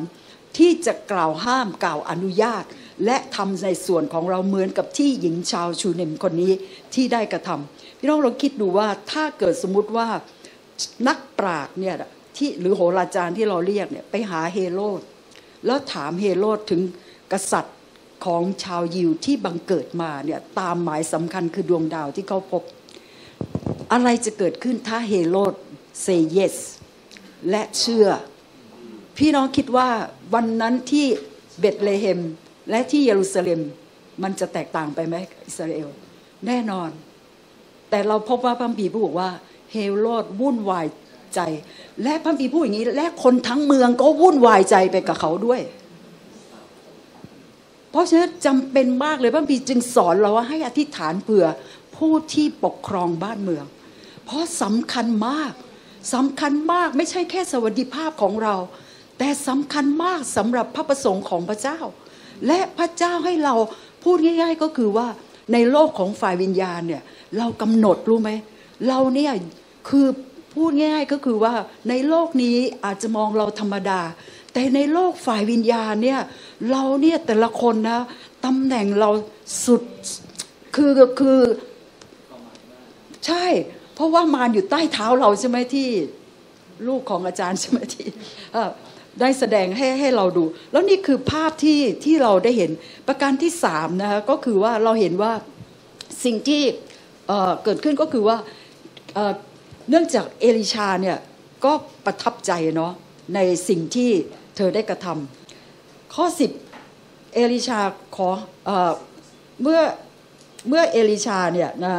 [0.58, 2.64] ที่จะกล่าวห้ามกล่าวอนุญาต
[3.04, 6.52] และทำในส่วนของเราเหมือนกับที่หญิงชาวชูเนมคนนี้
[6.94, 10.08] ที่ได้กระทำพี่น้องลองคิดดูว่าถ้าเกิดสมมุติว่า
[11.08, 11.94] นักปราชญ์เนี่ย
[12.36, 15.00] ที่หรือโหราจารย์ที่เราเรียกเนี่ยไปหาเฮโรด
[15.66, 16.80] แล้วถามเฮโรดถึง
[17.32, 17.76] กษัตริย์
[18.24, 22.62] ของชาวยิวที่บังเกิดมาเนี่ยตามหมายสำคัญคือดวงดาวที่เขาพบ
[23.92, 25.54] อะไรจะเกิดขึ้นถ้าเฮโรด
[26.04, 26.56] say yes
[27.50, 28.06] และเชื่อ
[29.18, 29.88] พี่น้องคิดว่า
[30.34, 31.06] วันนั้นที่
[31.60, 32.20] เบธเลเฮม
[32.70, 33.60] และที่เยรูซาเล็ม
[34.22, 35.88] มันจะแตกต่างไปไหมอิสราเอล
[36.46, 36.90] แน่นอน
[37.90, 39.30] แต่เราพบว่าพระคัมภีร์พูดบอกว่า
[39.72, 40.86] เฮโรดวุ่นวาย
[41.34, 41.40] ใจ
[42.02, 45.60] และพระคัมภีร์พูดอย่างนี้ และคนทั้งเมืองก็วุ่นวายใจไปกับเขาด้วย
[47.90, 51.46] เพราะฉะนั้นจำเป็นมากเลยพระคัมภีจึงสอนเราว่าให้อธิษฐานเผื่อ
[51.96, 53.64] ผู้ที่ปกครองบ้านเมือง
[54.24, 55.52] เพราะสำคัญมาก
[56.14, 58.56] สำคัญมากไม่ใช่แค่สวัสดิภาพของเรา
[59.18, 61.78] แต่สำคัญมากสำหรับพระประสงค์ของพระเจ้า
[62.46, 63.54] และพระเจ้าให้เรา
[64.04, 65.08] พูดง่าย ๆ ก็คือว่า
[65.52, 67.02] ในโลกของฝ่ายวิญญาณเนี่ย
[67.38, 68.30] เรากำหนดรู้ไหม
[68.88, 69.32] เราเนี่ย
[69.88, 70.06] คือ
[70.54, 71.54] พูดง่ายๆก็คือว่า
[71.88, 74.00] ในโลกนี้อาจจะมองเราธรรมดา
[74.52, 76.20] แต่ในโลกฝ่ายวิญญาณเนี่ย
[76.70, 78.00] เราเนี่ยแต่ละคนนะ
[78.44, 79.10] ตำแหน่งเรา
[79.66, 79.82] สุด
[80.74, 81.40] คือคือ
[83.26, 83.44] ใช่
[83.94, 85.88] เพราะว่ามารอยู่ใต้เท้าเราใช่ไหมที่
[86.88, 88.06] ลูกของอาจารย์ใช่ไหมที่
[88.52, 92.70] เได้แสดงให้ให้เราดู แล้วนี่คือภาพที่ที่เราได้เห็น
[93.08, 95.32] ประการที่สามนะคะก็คือว่าเราเห็นว่า
[96.24, 96.62] สิ่งที่
[97.26, 98.36] เเกิดขึ้นก็คือว่า
[99.14, 101.18] เเนื่องจากเอลิชาเนี่ย
[101.64, 101.72] ก็
[102.04, 102.92] ประทับใจเนาะ
[103.34, 104.10] ในสิ่งที่
[104.56, 106.50] เธอได้กระทำข้อสิบ
[107.34, 107.80] เอลิชา
[108.16, 108.30] ขอ
[108.66, 108.70] เอ
[109.62, 109.80] เมื่อ
[110.68, 111.92] เมื่อเอลิชาเนี่ยนะ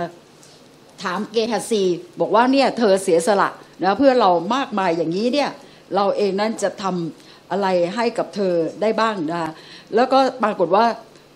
[1.04, 1.84] ถามเกฮาซี
[2.20, 3.50] บอกว่าเนี่ยเธอเสียสละ
[3.84, 5.50] นะเพื่อเรามากมายอย่างนี้เนี่ย
[5.96, 9.52] เราเองนั้นจะทำอะไรให้กับเธอได้บ้างนะ
[9.96, 10.86] แล้วก็ปรากฏว่า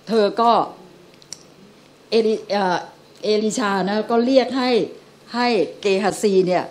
[0.08, 0.52] เธอก็
[2.12, 2.36] เอลิ
[3.24, 4.72] เอลิชานะก็เรียกให้
[5.36, 5.48] ให้
[5.82, 6.64] เกฮาซีเนี่ย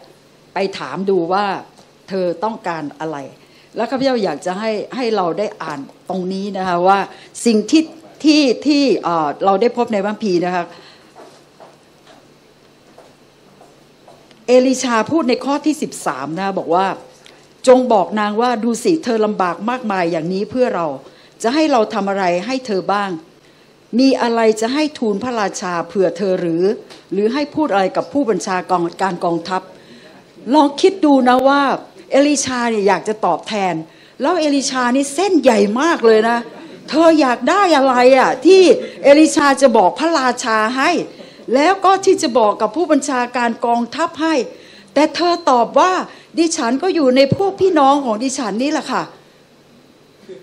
[0.55, 1.47] ไปถามดูว่า
[2.09, 3.17] เธอต้องการอะไร
[3.77, 6.99] แล้วข้าพเจ้าอยากจะให้ให้เราได้อ่านตรงนี้นะคะว่า
[7.47, 7.83] สิ่งที่
[8.25, 8.83] ที่ที่
[9.45, 10.65] เราได้พบในพระคัมภีนะคะ
[14.47, 15.75] เอลิชาพูดในข้อที่
[16.07, 16.87] 13นะบอกว่า
[17.69, 20.87] จงบอกนางว่าดูสิเธอลำบากมากมายอย่างนี้เพื่อเรา
[21.43, 23.11] จะให้เราทำอะไรให้เธอบ้าง
[23.99, 26.65] มีอะไรจะให้ทูลพระราชาเผื่อเธอหรือ
[27.13, 29.63] หรือให้พูดอะไรกับผู้บัญชากองการกองทัพ
[30.55, 31.63] ลองคิดดูนะว่า
[32.11, 33.75] เอลิชาเนี่ยอยากจะตอบแทน
[34.21, 36.39] แล้วเอลิชานี่เส้นใหญ่มากเลยนะ
[36.91, 38.63] เธออยากได้อะไรอะที่
[39.05, 40.91] เอลิชาจะบอกพระราชาให้
[41.55, 44.35] แล้วก็ที่จะบอกกับผู้บัญชาการกองทัพให้
[44.95, 45.93] แต่เธอตอบว่า
[46.39, 49.03] ดิฉันก็อยู่ในพวกพี่น้องของดิฉันนี่แหละค่ะ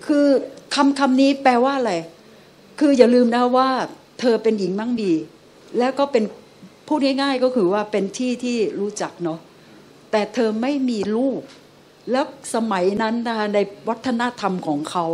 [0.06, 0.26] คือ
[0.74, 1.94] คำคำนี้แปลว่าอะไร
[2.80, 3.68] คืออย่าลืมนะว่า
[4.20, 5.10] เธอเป็นหญิงมั่งมี
[5.78, 6.24] แล้วก็เป็น
[6.86, 9.38] พูดง่ายๆก็คือว่าเป็นที่ที่รู้จักเนาะ
[10.10, 11.40] แต่เธอไม่มีลูก
[12.10, 12.24] แล้ว
[12.54, 15.06] สมัยนั้นนะคะในวัฒนธรรมของเขา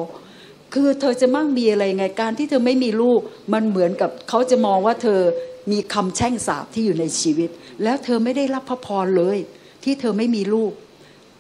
[0.74, 3.20] คือเธอจะมั่งมีอะไรไงการที่เธอไม่มีลูก
[3.53, 5.20] มันเหมือนกับเขาจะมองว่าเธอ
[5.72, 7.51] มีคำแช่งสาปที่อยู่ในชีวิต
[7.83, 9.39] แล้วเธอไม่ได้รับพระพรเลย
[9.85, 10.72] ที่เธอไม่มีลูก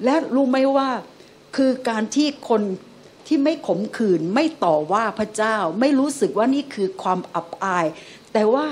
[0.04, 0.88] และรู้ไหมว่า
[1.56, 2.62] คือการที่คน
[3.26, 7.86] ที่ไม่ขมขื่นไม่ต่อว่าพระเจ้า ไม่รู้สึกว่านี่คือความอับอาย
[8.32, 8.66] แต่ว่า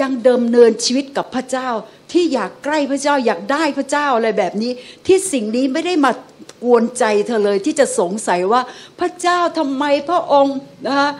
[0.00, 1.68] ยังเดิมเนินชีวิตกับพระเจ้า
[2.12, 4.72] ที่อยากใกล้พระเจ้าอยากได้พระเจ้าอะไรแบบนี้
[5.06, 6.12] ที่สิ่งนี้ไม่ได้มา
[6.64, 8.60] กวนใจเธอเลยที่จะสงสัยว่า
[9.00, 10.56] พระเจ้าทำไมพระองค์
[10.86, 11.10] นะคะ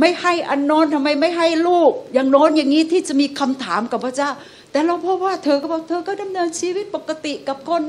[0.00, 4.30] ไม่ให้อันโน้นทำไมไม่ให้ลูก อย่างโน้นอย่างนี้ที่จะมีคำถามกับพระเจ้า
[4.70, 7.82] แต่เราพบว่าเธอก็บอกเธอก็ดำเนินชีวิตปกติกับคน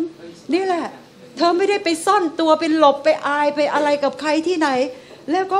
[0.54, 0.86] นี่แหละ
[1.38, 4.70] เธอไม่ได้ไปซ่อนตัวไปหลบไปอายไปอะไรกับใครที่ไหน
[5.32, 5.56] แล้วก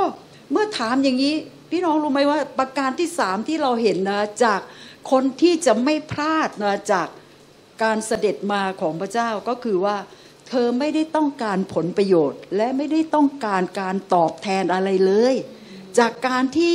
[0.52, 1.34] เมื่อถามอย่างนี้
[1.70, 4.60] พี่น้องรู้ไหมว่าประการที่สามที่เราเห็นนะจาก
[5.10, 7.08] คนที่จะไม่พลาดนะจาก
[7.82, 9.96] การเสด็จมาของพระเจ้าก็คือว่า
[10.48, 15.34] เธอไม่ได้ต้องการผลประโยชน์ และไม่ได้ต้องการการตอบแทนอะไรเลย
[15.98, 16.74] จากการที่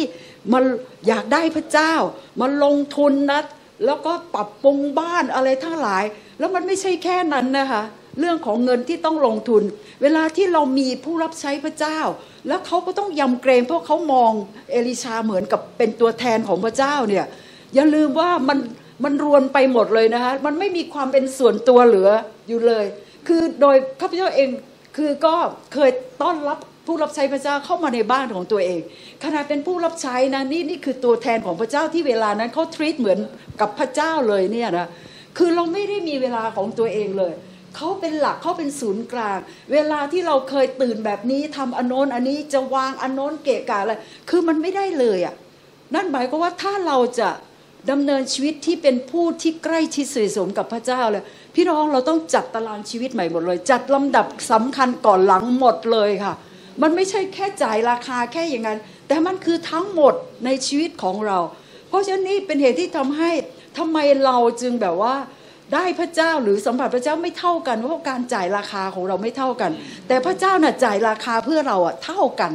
[0.54, 0.64] มัน
[1.08, 1.94] อยากได้พระเจ้า
[2.40, 3.42] มาลงทุนนะ
[3.86, 6.04] แล้วก็ปรับปรุงบ้านอะไรทั้งหลาย
[6.40, 7.84] แล้วมันไม่ใช่แค่นั้นนะคะ
[8.20, 9.64] เรื่องของเงินที่ต้องลงทุน
[10.02, 12.00] เวลาที่เรามีผู้รับใช้พระเจ้า
[12.48, 14.32] แล้วเขาก็ต้องยำเกรงเพราะเขามอง
[14.72, 17.26] เอลิชาเหมือนกับเป็นตัวแทนของพระเจ้าเนี่ย
[17.76, 18.60] อย่าลืมว่ามัน
[19.04, 22.10] มันรวนไปหมดเลยนะคะมันไม่มีความเป็นส่วนตัวเหลือ
[22.48, 22.86] อยู่เลย
[23.28, 24.50] คือโดยข้าพเจ้าเอง
[24.98, 25.36] คือก็
[25.74, 26.58] เคยต้อนรับ
[26.88, 28.82] ผู้รับใช้พระเจ้าเข้ามาในบ้านของตัวเอง
[29.24, 33.20] ขณะเป็นผู้รับใช้นะนี่นี่คือตัวแทนของพระเจ้าที่เวลานั้นเขาทรีตเหมือน
[33.62, 34.88] กับพระเจ้าเลยเนี่ยนะ
[35.38, 37.34] คือเราไม่ได้มีเวลาของตัวเองเลย
[37.76, 39.40] เขาเป็นหลักเขาเป็นศูนย์กลาง
[39.74, 43.94] เวลาที่เราเคยตื่นแบบนี้ทำอนโนนอันนี้จะวางอนโนนเกะกะอะไร
[44.30, 45.36] คือมันไม่ได้เลยอะ่ะ
[45.96, 47.30] นั่นหมายก็ว่าถ้าเราจะ
[47.92, 51.24] ดำเนินชีวิตที่เป็นผู้ที่ใกล้ชิดสนิทสมกับพระเจ้าเลย
[51.56, 56.34] พี่น้องเราต้องจัดตารางชีวิตใหม่หมดเลย จัดลำดับสำคัญก่อนหลังหมดเลยค่ะ
[56.82, 60.14] มันไม่ใช่แค่จ่ายราคาแค่อย่างนั้น แต่มันคือทั้งหมด
[60.46, 61.40] ในชีวิตของเรา
[61.90, 63.32] เพราะฉะนั้นนี่เป็นเหตุที่ทำให้
[63.78, 65.16] ทำไมเราจึงแบบว่า
[65.74, 69.72] ได้พระเจ้าหรือสัมผัสพระเจ้าไม่เท่ากันเพราะการจ่ายราคาของเราไม่เท่ากัน
[70.08, 72.54] แต่พระเจ้าน่ะจ่ายราคาเพื่อเราอะเท่ากัน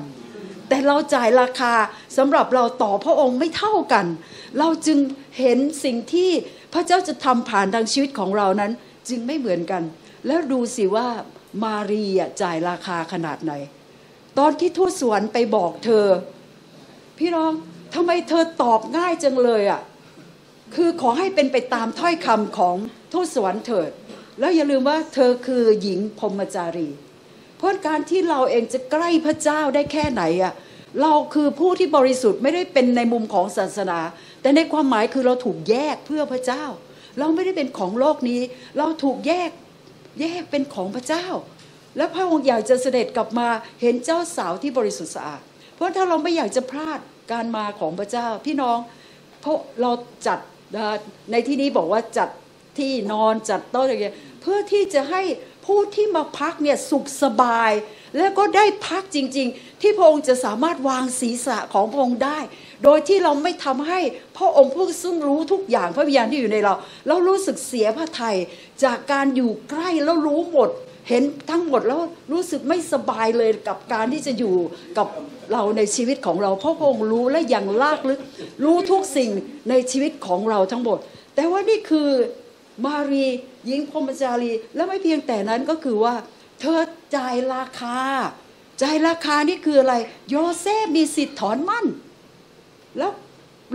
[0.69, 1.73] แต่เราจ่ายราคา
[2.17, 4.07] สำหรับเราต่อพระองค์ไม่เท่ากัน
[4.59, 4.99] เราจึง
[5.39, 6.31] เห็นสิ่งที่
[6.75, 8.73] พระเจ้าจะทำผ่านทางชีวิตของเรานั้น
[9.09, 9.83] จึงไม่เหมือนกัน
[10.27, 11.07] แล้วดูสิว่า
[11.63, 12.05] มารี
[12.43, 13.53] จ่ายราคาขนาดไหน
[14.39, 16.07] ตอนที่ทูตสวรรค์ไปบอกเธอ
[17.19, 17.53] พี่น้อง
[17.95, 19.81] ทำไมเธอตอบง่ายจังเลยอะ่ะ
[20.75, 22.77] คือขอให้เป็นไปตามถ้อยคำของ
[23.13, 23.91] ทูตสวรรค์เถิด
[24.41, 26.89] แล้วอย่าลืมว่าเธอคือหญิงพรมจารี
[27.57, 30.53] เพราะการที่เราเองจะใกล้พระเจ้าได้แค่ไหนอะ่ะ
[31.03, 33.99] เราคือผู้ที่บริสุทธิ์ไม่ได้เป็นในมุมของศาสนา
[34.43, 36.65] แต่ในความหมายคือเราถูกแยกเพื่อพระเจ้า
[37.19, 38.41] เราไม่ได้เป็นของโลกนี้
[38.79, 39.51] เราถูกแยก
[40.21, 41.27] แยกเป็นของพระเจ้า
[41.97, 43.49] แล้วพระองค์อยากจะเสด็จกลับมา
[43.81, 45.43] เห็นเจ้าสาวที่บริสุทธิ์สะอาด
[45.75, 47.01] เพราะถ้าเราไม่อยากจะพลาด
[47.33, 48.79] การมาของพระเจ้า พี่น้อง
[49.41, 49.91] เพราะเรา
[50.27, 50.39] จัด
[51.33, 52.29] ในที่นี้บอกว่าจัด
[52.79, 55.23] ที่นอนจัดโต๊ะอะไรเงี้ยเพื่อที่จะให้
[55.67, 57.73] ผู้ที่มาพักเนี่ยสุขสบาย
[58.17, 62.39] แล้วก็ได้พักจริง ๆ ที่พระองค์จะสามารถวางศีรษะของพระองค์ได้
[62.85, 64.01] โดยที่เราไม่ทำให้
[64.37, 66.75] พระองค์ผู้ซึ่งรู้ทุกอย่างพระวิญญาณที่อยู่ในเรา
[67.09, 68.37] เรารู้สึกเสียพระทัย
[68.85, 70.71] จากการอยู่ใกล้แล้วรู้หมด
[71.09, 72.01] เห็นทั้งหมดแล้ว
[72.33, 74.55] รู้สึกไม่สบายเลยกับการที่จะอยู่
[74.99, 75.09] กับ
[75.53, 78.21] เราในชีวิตของเราเพราะพระองค์รู้และอย่างลากลึก
[78.65, 79.31] รู้ทุกสิ่ง
[79.71, 80.99] ในชีวิตของเราทั้งหมด
[81.35, 82.09] แต่ว่านี่คือ
[82.85, 83.27] มารี
[83.67, 86.15] หญิงพรมจารี แล้วไม่เพียงแต่นั้นก็คือว่า
[86.61, 86.81] เธอ
[87.17, 87.99] จ่ายราคา
[88.83, 89.95] จ่ายราคานี่คืออะไร
[90.31, 91.87] โยเซฟมีสิทธิ์ถอนมั่น
[92.99, 93.13] แล้ว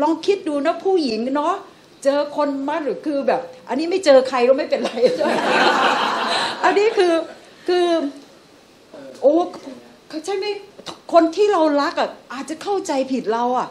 [0.02, 1.56] ลองคิดดูนะผู้หญิงเนาะ
[2.04, 4.92] เจอคนมั่นหรือคือแบบ อันนี้ไม่เจอใครก็ไม่เป็นไร
[6.64, 7.14] อันนี้คือ
[7.68, 7.88] คือ
[9.22, 9.34] โอ้
[10.26, 10.46] ใช่ไหม
[11.14, 13.68] คนที่เรารักอะอาจจะเข้าใจผิดเราอะ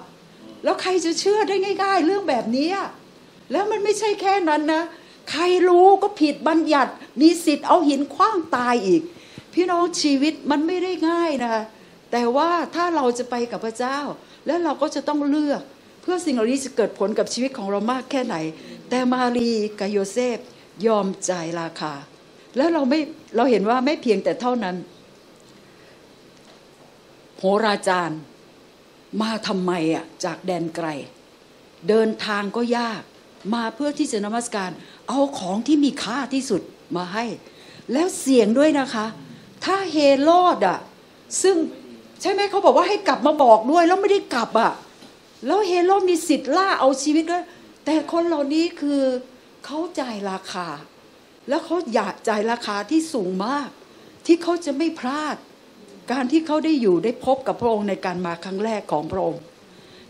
[0.64, 2.89] แล้วใครจะเชื่อได้ง่าย ๆ เรื่องแบบนี้อะ
[3.53, 4.82] แล้วมันไม่ใช่แค่นั้นนะ
[5.30, 9.03] ใครรู้ก็ผิดบัญญัติ มีสิทธิ์เอาหินคว้างตายอีก
[9.55, 11.62] พี่น้องชีวิตมันไม่ได้ง่ายนะคะ
[12.12, 13.99] แต่ว่าถ้าเราจะไปกับพระเจ้า
[14.47, 15.62] แล้วเราก็จะต้องเลือก
[16.03, 18.37] เพื่อสิ่งเหล่านี้จะเกิดผลกับชีวิตของเรามากแค่ไหน
[18.91, 20.39] แต่มารีกับโยเซฟ
[20.87, 21.93] ยอมจ่ายราคา
[22.57, 23.00] แล้วเราไม่
[23.36, 24.76] เราเห็นว่าไม่เพียงแต่เท่านั้น
[27.38, 28.20] โหราจารย์
[29.22, 30.86] มาทำไมอะจากแดนไกล
[31.88, 33.02] เดินทางก็ยาก
[33.54, 34.70] มาเพื่อที่จะนมัสการ
[35.09, 36.62] เอาของที่มีค่าที่สุด
[36.96, 37.24] มาให้
[37.92, 39.07] แล้วเสี่ยงด้วยนะคะ
[39.64, 40.78] ถ้าเฮโรดอะ
[41.42, 41.57] ซึ่ง
[42.20, 44.72] ใช่ไหมเขาบอกว่าให้กลับมาบอกด้วย แล้วไม่ได้กลับอะ
[45.46, 47.44] แล้วเฮโรดมีสิทธิ์ล่าเอาชีวิตด้วย
[47.84, 49.00] แต่คนเหล่านี้คือ
[49.64, 50.66] เขาจ่ายราคา
[51.49, 53.68] แล้วเขาอยากจ่ายราคาที่สูงมาก
[54.26, 55.36] ที่เขาจะไม่พลาด
[56.12, 59.42] การที่เขาได้อยู่ได้พบกับพระองค์ในการมาครั้งแรกของพระองค์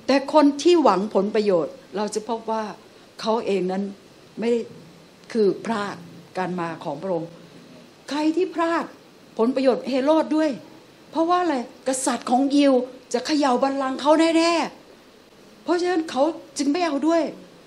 [0.06, 2.64] แต่คนที่หวังผลประโยชน์ เราจะพบว่า
[3.20, 3.82] เขาเองนั้น
[4.38, 4.60] ไม่ได้
[5.32, 5.96] คือพลาด
[6.38, 7.28] การมาของพระองค์
[8.08, 8.84] ใครที่พลาด
[9.38, 10.50] ผลประโยชน์เฮโรดด้วย
[11.10, 11.56] เพราะว่าอะไร
[11.88, 12.72] กษัตริย์ของยิว
[13.12, 16.22] จะเขย่าบัลลังก์เขาแน่ๆเพราะฉะนั้นเขา
[16.58, 17.22] จึงไม่เอาด้วย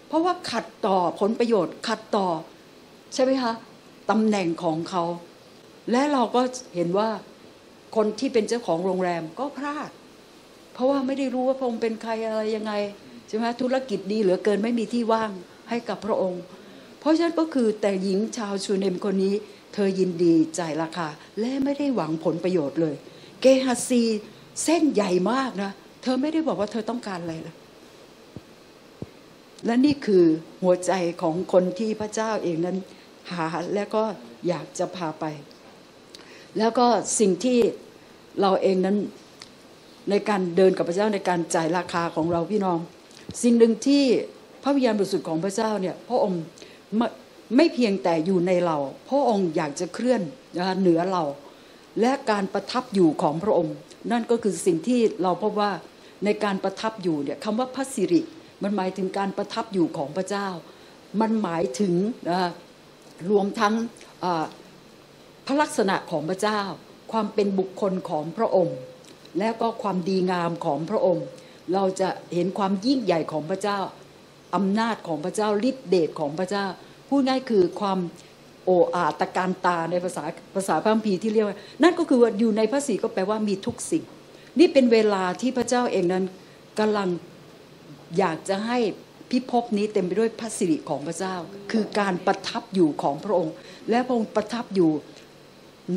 [0.07, 2.28] เพราะว่าขัดต่อผลประโยชน์ขัดต่อ
[3.14, 3.53] ใช่ไหมคะ
[4.10, 5.03] ตำแหน่งของเขา
[5.91, 6.41] และเราก็
[6.76, 7.10] เห็นว่า
[7.95, 9.89] คนที่เป็นเจ้าของโรงแรมก็พลาด
[10.74, 12.74] เพราะว่าไม่ได้รู้ว่าพระองค์เป็นใครอะไรยังไง
[13.28, 15.32] ใช่ไหมธุรกิจดีเหลือเกินไม่มีที่ว่าง
[15.70, 16.41] ให้กับพระองค์
[16.99, 19.36] เพราะฉะนั้นก็คือแต่หญิงชาวชูเนมคนนี้
[19.74, 21.07] เธอยินดีจ่ายราคา
[21.39, 22.95] และไม่ได้หวังผลประโยชน์เลย
[23.41, 24.03] เกฮัสซี
[24.64, 27.55] เส้นใหญ่มากนะเธอไม่ได้บอกว่าเธอต้องการอะไรเลย
[29.66, 30.24] และนี่คือ
[30.64, 30.91] หัวใจ
[31.22, 32.78] ของคนที่พระเจ้าเองนั้น
[33.36, 34.03] หาและก็
[34.47, 35.25] อยากจะพาไป
[36.57, 36.88] แล้วก็
[37.19, 37.59] สิ่งที่
[38.41, 38.97] เราเองนั้น
[40.09, 42.80] ในการเดินกับพระเจ้าในการจ่ายราคาของเราพี่น้อง
[43.43, 44.03] สิ่งหนึ่งที่
[44.63, 46.41] พระวิญญาณบริสุทธิ์ของพระเจ้าเนี่ยพระองค์
[46.97, 47.07] ไม่
[47.55, 48.77] ไม่เพียงแต่อยู่ในเรา
[49.09, 50.21] พระองค์อยากจะเคลื่อน
[50.80, 51.23] เหนือเรา
[51.99, 53.75] และการประทับอยู่ของพระองค์
[54.11, 55.71] นั่นก็คือสิ่งที่เราพบว่า
[56.25, 58.21] ในการประทับอยู่เนี่ยคำว่าพระสิริ
[58.63, 60.47] มันหมายถึงการประทับอยู่ของพระเจ้า
[61.21, 61.93] มันหมายถึง
[62.30, 62.39] นะ
[63.30, 63.74] รวมทั้ง
[65.45, 66.61] พระลักษณะของพระเจ้า
[67.11, 68.78] ความเป็นบุคคลของพระองค์
[69.39, 71.26] แล้วก็ความดีงามของพระองค์
[71.74, 73.80] เราจะเห็นความยิ่งใหญ่ของพระเจ้า
[74.55, 76.65] อำนาจของพระเจ้าฤทธิเดชของพระเจ้า
[77.07, 77.99] พูดง่ายคือความ
[78.65, 80.24] โออาตการตาในภาษา
[80.55, 84.03] ภาษาพระคัมภีร์ที่เรียกว่า นั่นก็คือว่าอยู่ในพระสีก็แปลว่ามีทุกสิ่ง
[84.59, 86.26] นี่เป็นเวลาที่พระเจ้าเองนั้น
[86.80, 87.09] กำลัง
[88.17, 88.80] อยากจะให้
[89.32, 91.36] พิภพนี้เต็มไปด้วยพระสิริของพระเจ้า
[91.71, 93.53] คือการประทับอยู่ของพระองค์
[93.89, 94.91] และพระองค์ประทับอยู่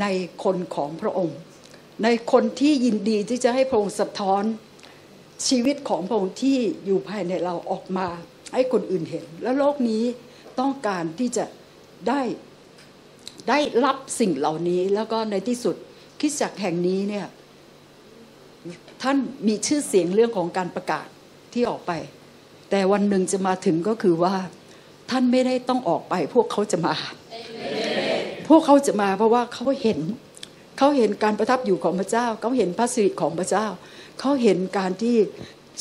[0.01, 0.07] ใน
[0.45, 1.37] คนของพระองค์
[2.05, 4.43] ในคนที่ยินดีที่จะให้พระองค์สะท้อน
[5.49, 8.09] ชีวิตของพระองค์ที่อยู่ภายในเราออกมา
[8.53, 10.05] ให้คนอื่นเห็น และโลกนี้
[10.61, 11.45] ต้องการที่จะ
[12.09, 12.23] ได้
[13.49, 15.77] ได้รับสิ่งเหล่านี้แล้วก็ในที่สุด
[16.21, 17.27] คิดจักแห่งนี้เนี่ย
[19.03, 19.17] ท่าน
[19.49, 21.07] มีชื่อเสียงเรื่องของการประกาศ
[21.53, 21.93] ที่ออกไป
[22.75, 24.35] แต่วันหนึ่งจะมาถึงก็คือว่า
[25.11, 26.95] ท่านไม่ได้ต้องออกไป พวกเขาจะมา
[28.49, 30.01] พวกเขาจะมาเพราะว่าเขาเห็น
[30.79, 33.67] เขาเห็นการประทับอยู่ของพระเจ้าเขาเห็นพระสิริของพระเจ้า
[34.21, 35.17] เขาเห็นการที่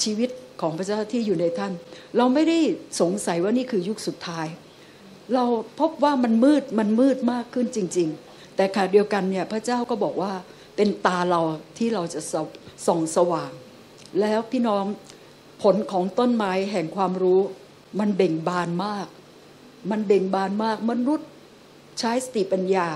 [0.01, 0.29] ชีวิต
[0.61, 1.73] ของพระเจ้าที่อยู่ในท่าน
[2.17, 2.57] เราไม่ได้
[3.01, 4.47] สงสัยว่านี่คือยุคสุดท้าย
[5.33, 5.43] เรา
[5.79, 10.31] พบว่ามันมืดมันมืดมากขึ้นจริง ๆ แต่ขณะเดียวกันเนี่ยพระเจ้าก็บอกว่า
[10.75, 11.41] เป็นตาเรา
[11.77, 12.47] ที่เราจะส่อง
[12.87, 13.51] ส่องสว่าง
[14.21, 14.85] แล้วพี่น้อง
[15.61, 17.41] ผลของต้นไม้แห่งความรู้
[17.99, 19.07] มันเบ่งบานมาก
[19.91, 21.27] มันเบ่งบานมากมนุษย์
[21.99, 22.87] ใช้สติปัญญา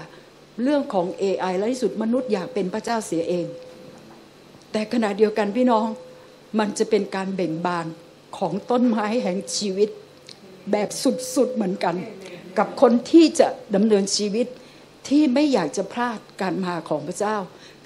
[0.64, 3.46] เรื่องของ AI และที่สุดมนุษย์อยากเป็นพระเจ้าเสียเอง
[4.72, 5.88] แต่ขณะเดียวกันพี่น้อง
[6.60, 7.86] มันจะเป็นการเบ่งบาน
[8.38, 9.90] ของต้นไม้แห่งชีวิต
[10.72, 10.90] แบบ
[11.36, 11.96] สุดๆเหมือนกัน
[12.58, 14.48] กับคนที่จะดำเนินชีวิต
[15.08, 17.38] ที่ไม่อยากจะพลาดการมาของพระเจ้า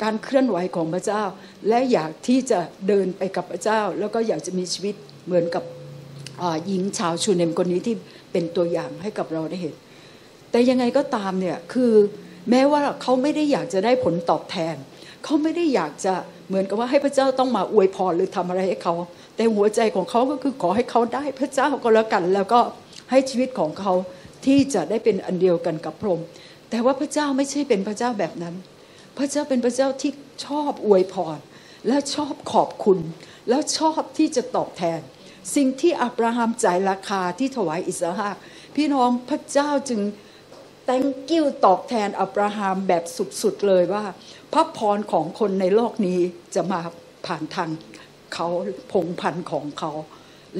[0.04, 1.24] การเคลื่อนไหวของพระเจ้า
[1.68, 4.96] และอยากที่จะเดินไปกับพระเจ้า แล้วก็อยากจะมีชีวิต
[5.26, 5.64] เหมือนกับ
[6.68, 7.96] หญิงชาวชูเนมคนนี้ที่
[8.32, 9.76] เป็นตัวอย่างให้กับเราได้เห็น
[10.52, 11.94] แต่ยังไงก็ตามเนี่ยคือ
[12.50, 14.76] แม้ว่าเขาไม่ได้อยากจะได้ผลตอบแทน
[15.24, 16.14] เขาไม่ได้อยากจะ
[16.48, 18.94] เหมือนกับว่าให้พระเจ้าต้องมาอวยพรหรือทำอะไรให้เขา
[19.36, 22.60] แต่หัวใจของเขาก็คือขอให้เขาได้พระเจ้าก็แล้วกัน แล้วก็
[23.12, 23.94] ให้ชีวิตของเขา
[24.46, 26.28] ที่จะได้เป็นอันเดียวกันกับพระองค์
[26.70, 28.56] แต่ว่าพระเจ้าไม่ใช่เป็นพระเจ้าแบบนั้น
[29.20, 30.12] พระเจ้าเป็นพระเจ้าที่
[30.46, 31.38] ชอบอวยพร
[31.88, 33.00] และชอบขอบคุณ
[33.50, 35.00] แล้วชอบที่จะตอบแทน
[35.56, 38.30] สิ่งที่อับราฮัมจ่ายราคาที่ถวายอิสระ
[38.76, 40.02] พี่น้องพระเจ้าจึง
[40.88, 43.04] thank you ตอบแทนอับราฮัมแบบ
[43.42, 44.04] สุดๆเลยว่า
[44.54, 46.20] พระพรของคนในโลกนี้
[46.56, 46.80] จะมา
[47.26, 47.70] ผ่านทาง
[48.34, 48.48] เขา
[48.92, 49.92] พงพันธ์ของเขา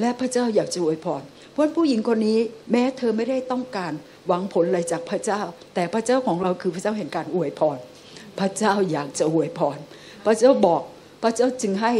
[0.00, 2.38] และพระเจ้าอยากจะอวยพรเพราะผู้หญิงคนนี้
[2.72, 3.92] แม้เธอไม่ได้ต้องการ
[4.26, 5.40] หวังผลอะไรจากพระเจ้า
[5.74, 7.78] แต่พระเจ้าของเราคือพระเจ้าแห่งการอวยพร
[8.40, 9.78] พระเจ้าอยากจะอวยพร
[10.24, 10.82] พระเจ้าบอก
[11.22, 11.92] พระเจ้าจึงให้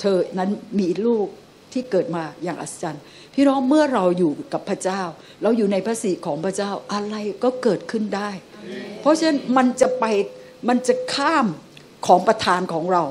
[0.00, 1.26] เธอนั้นมีลูก
[1.72, 3.02] ที่เกิดมาอย่างอัศจรรย์
[3.34, 5.00] พี่น้องเมื่อเราอยู่กับพระเจ้า
[5.42, 8.30] เราอยู่ในพระสิริของพระเจ้าอะไรก็เกิดขึ้นได้
[9.00, 10.04] เพราะฉะนั้นมันจะไป
[10.68, 11.46] มันจะข้าม
[12.06, 13.04] ของประทานของเรา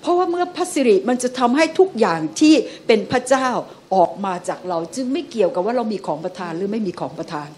[0.00, 2.54] เพราะว่าเมื่อพระสิริมันจะทำให้ทุกอย่างที่
[2.86, 3.48] เป็นพระเจ้า
[3.94, 7.48] ออกมาจากเรา จึงไม่เกี่ยวกับว่าเรามีของประทานหรือไม่มีของประทาน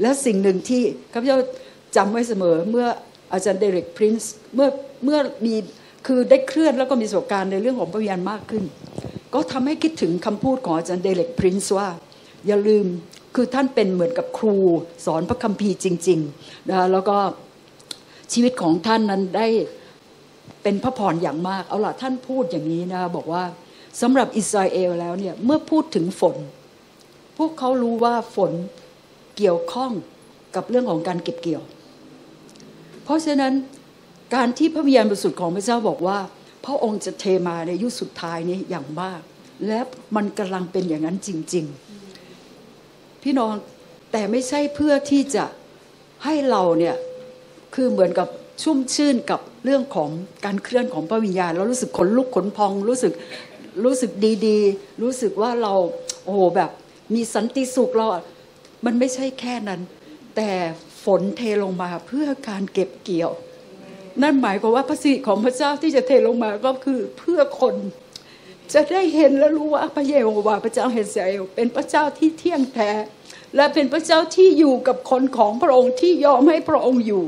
[0.00, 0.82] และสิ่งหนึ่งที่
[1.12, 1.38] ข้าพเจ้า
[1.96, 2.86] จำไว้เสมอเมื่อ
[3.32, 4.68] อาจารย์เดเร็กพรินซ์เมื่อ
[5.04, 5.54] เมื่อมี
[6.06, 8.64] คือได้เคลื่อนแล้วก็มีประสบการณ์ในเรื่องของพระวิญญาณมากขึ้น
[9.34, 11.88] ก็ทำให้คิดถึงคำพูดของอาจารย์เดเร็กพรินซ์ว่า
[12.46, 12.86] อย่าลืม
[13.34, 14.56] คือท่านเป็นเหมือนกับครู
[15.06, 17.16] สอนพระคัมภีร์จริงๆนะแล้วก็
[18.32, 19.46] ชีวิตของท่านนั้นได้
[20.62, 23.44] เป็นพระพรอย่างมาก เอาล่ะท่านพูดอย่างนี้นะบอกว่า
[24.00, 26.36] สำหรับอิสราเอลแล้วเนี่ยเมื่อพูดถึงฝน
[27.38, 28.52] พวกเขารู้ว่าฝน
[29.36, 29.92] เกี่ยวข้อง
[30.54, 31.62] กับเรื่องของการเก็บเกี่ยว
[33.06, 33.52] เพราะฉะนั้น
[34.34, 36.18] การที่พระวิญญาณบริสุทธิ์ของพระเจ้าบอกว่า
[36.64, 39.20] พระองค์จะเทมาในยุคสุดท้ายนี้อย่างมาก
[39.66, 39.80] และ
[40.16, 41.64] มันกำลังเป็นอย่างนั้นจริง
[42.44, 43.52] ๆ พี่น้อง
[44.12, 45.44] แต่ไม่ใช่เพื่อที่จะ
[46.24, 46.96] ให้เราเนี่ย
[47.74, 48.28] คือเหมือนกับ
[48.62, 50.10] ชุ่มชื่นกับเรื่องของ
[50.44, 53.12] การเคลื่อนของพระวิญญาณแล้วรู้สึกขนลุกขนพองรู้สึก
[53.84, 54.10] รู้สึก
[54.46, 55.74] ดีๆ รู้สึกว่าเรา
[56.24, 56.70] โอ้โหแบบ
[57.14, 58.06] มีสันติสุขเรา
[58.84, 59.80] มันไม่ใช่แค่นั้น
[60.36, 60.50] แต่
[61.06, 63.32] ฝนเทลงมาเพื่อการเก็บเกี่ยว
[64.22, 67.74] นั่นหมายความว่าพระสิริของพระเจ้าที่จะเทลงมาก็คือเพื่อคน
[68.74, 72.90] จะได้เห็นและรู้ว่าพระเยโฮวาห์พระเจ้าเฮเซลเป็นพระเจ้าที่เที่ยงแท้
[73.56, 77.24] และเป็นพระเจ้าที่อยู่กับคนของพระองค์ที่ยอมให้พระองค์อยู่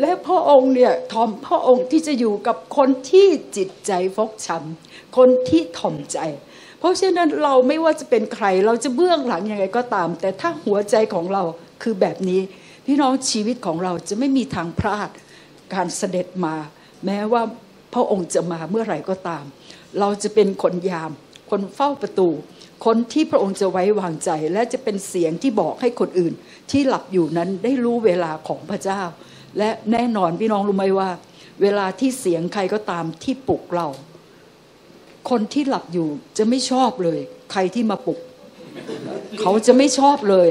[0.00, 6.18] และพระองค์เนี่ยทอมพระองค์ที่จะอยู่กับคนที่จิตใจฟกช้ำคนที่ถ่อมใจ
[6.78, 11.42] เพราะฉะนั้นเราไม่ว่าจะเป็นใครเราจะเบื้องหลังยังไงก็ตาม แต่ถ้าหัวใจของเรา
[11.82, 12.40] คือแบบนี้
[12.86, 15.10] พี่น้องชีวิตของเราจะไม่มีทางพลาด
[15.74, 16.54] การเสด็จมา
[17.06, 17.42] แม้ว่า
[17.94, 19.44] พระองค์จะมาเมื่อไหร่ก็ตาม
[20.00, 21.10] เราจะเป็นคนยาม
[21.50, 22.28] คนเฝ้าประตู
[22.84, 26.34] คนที่พระองค์จะไว้วางใจ และจะเป็นเสียงที่บอกให้คนอื่น
[26.70, 29.02] ที่หลับอยู่นั้นได้รู้เวลาของพระเจ้า
[29.58, 31.10] และแน่นอนพี่น้องรู้ไหมว่า
[31.62, 33.88] เวลาที่เสียงใครก็ตามที่ปลุกเรา
[35.30, 36.08] คนที่หลับอยู่
[36.38, 37.20] จะไม่ชอบเลย
[37.52, 38.18] ใครที่มาปลุก
[39.40, 40.48] เขาจะไม่ชอบเลย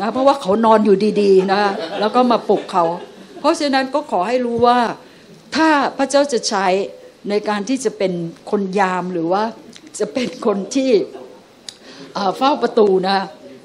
[0.00, 1.62] นะเพราะว่าเขานอนอยู่ดีๆนะ
[2.00, 2.84] แล้วก็มาปลุกเขา
[3.40, 4.78] เพราะฉะนั้นก็ขอให้รู้ว่า
[5.56, 5.68] ถ้า
[5.98, 6.66] พระเจ้าจะใช้
[7.28, 8.12] ในการที่จะเป็น
[8.50, 9.42] คนยามหรือว่า
[9.98, 10.90] จะเป็นคนที่
[12.36, 13.18] เฝ้าประตูนะ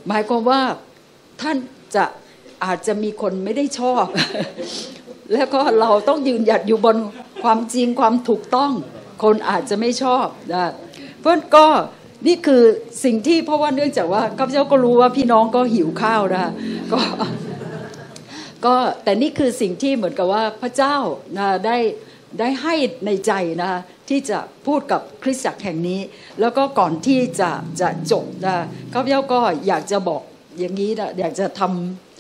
[0.08, 0.62] หมายความว่า
[1.42, 1.58] ท่าน
[1.96, 2.06] จะ
[2.64, 4.06] อาจจะมีคนไม่ได้ชอบ
[5.34, 6.98] แล้วก็เราต้องยืนหยัดอยู่บน
[7.44, 8.72] ความจริงความถูกต้อง
[9.24, 10.72] คนอาจจะไม่ชอบนะ
[11.20, 11.66] เพราะก็
[12.28, 12.64] นี่คือ
[13.04, 16.52] สิ่งที่เพราะว่าเนื่องจากว่าข้าพเจ้าก็รู้ว่าพี่น้องก็หิวข้าวนะ
[16.94, 17.00] ก็
[18.66, 20.96] ก็แต่นี่คือสิ่งที่เหมือนกับว่าพระเจ้า
[21.38, 21.78] นะได้
[22.40, 23.32] ได้ให้ในใจ
[23.64, 23.72] นะ
[24.10, 26.00] ที่จะพูดกับคริสตจักรแห่งนี้
[26.40, 27.50] แล้วก็ก่อนที่จะ
[27.82, 28.56] จะจบนะ
[28.94, 30.22] ข้าพเจ้าก็อยากจะบอก
[30.60, 31.62] อย่างนี้นะอยากจะท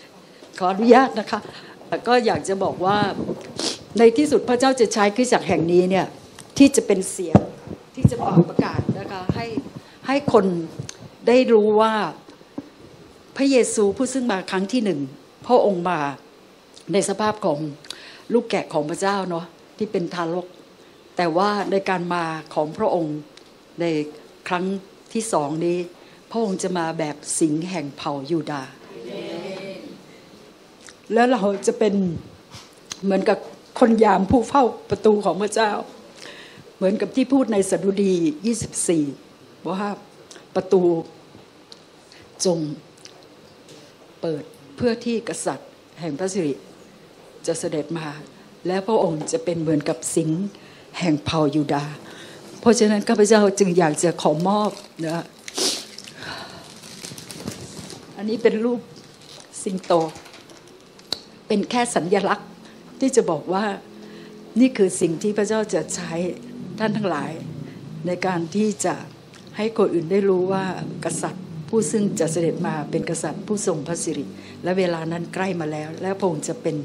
[0.02, 1.40] ำขออนุญาตนะคะ
[2.08, 2.98] ก็อยากจะบอกว่า
[4.00, 6.06] ในที่สุดพระเจ้าจะใช้คริสตจักรแห่งนี้เนี่ย
[6.58, 7.40] ที่จะเป็นเสียง
[7.96, 9.46] ที่จะเป่าประกาศนะคะให้
[10.12, 10.46] ให้คน
[11.28, 11.94] ได้รู้ว่า
[13.38, 15.00] พระเยซูผู้ซึ่งมาครั้งที่หนึ่ง
[15.46, 16.00] พระองค์มา
[16.94, 17.60] ในสภาพของ
[18.34, 19.46] ลูกแกะของพระเจ้าเนาะ
[19.78, 20.48] ที่เป็นทารก
[21.18, 23.18] แต่ว่าในการมาของพระองค์
[23.82, 23.86] ใน
[24.48, 24.66] ครั้ง
[25.14, 25.78] ที่สองนี้
[26.32, 28.72] พระองค์จะมาแบบสิงแห่งเผ่ายูดาห์
[31.14, 31.94] แล้วเราจะเป็น
[33.04, 33.38] เหมือนกับ
[33.80, 35.72] คนยามผู้เฝ้าประตูของพระเจ้า
[36.76, 38.14] เหมือนกับที่พูดในสดุดี
[39.16, 39.29] 24
[39.68, 39.82] ว่า
[40.56, 40.84] ประตู
[42.46, 42.60] จง
[44.22, 44.44] เปิด
[44.76, 46.54] เพื่อที่กษัตริย์แห่งพระสิริ
[47.48, 48.08] จะเสด็จมา
[48.68, 50.44] และพระองค์จะเป็นเหมือนกับสิงห์
[51.00, 51.84] แห่งเผ่ายูดา
[52.60, 54.72] เพราะฉะนั้นข้าพเจ้าจึงอยากจะขอมอบ
[55.06, 55.24] นะ
[58.18, 58.82] อันนี้เป็นรูป
[59.64, 59.94] สิงโต
[61.48, 62.50] เป็นแค่สัญญลักษณ์
[63.00, 63.66] ที่จะบอกว่า
[64.60, 66.14] นี่คือสิ่งที่พระเจ้าจะใช้
[66.80, 67.32] ท่านทั้งหลาย
[68.08, 68.96] ในการที่จะ
[69.62, 70.66] ให้คนอื่นได้รู้ว่า
[71.06, 74.26] กษัตริย์ ผู้ซึ่งจะเสด็จมาเป็นกษัตริย์ผู้ทรงพระสิริ
[74.64, 76.76] และเวลานั้นใกล้มาแล้ว และพระองค์จะเป็น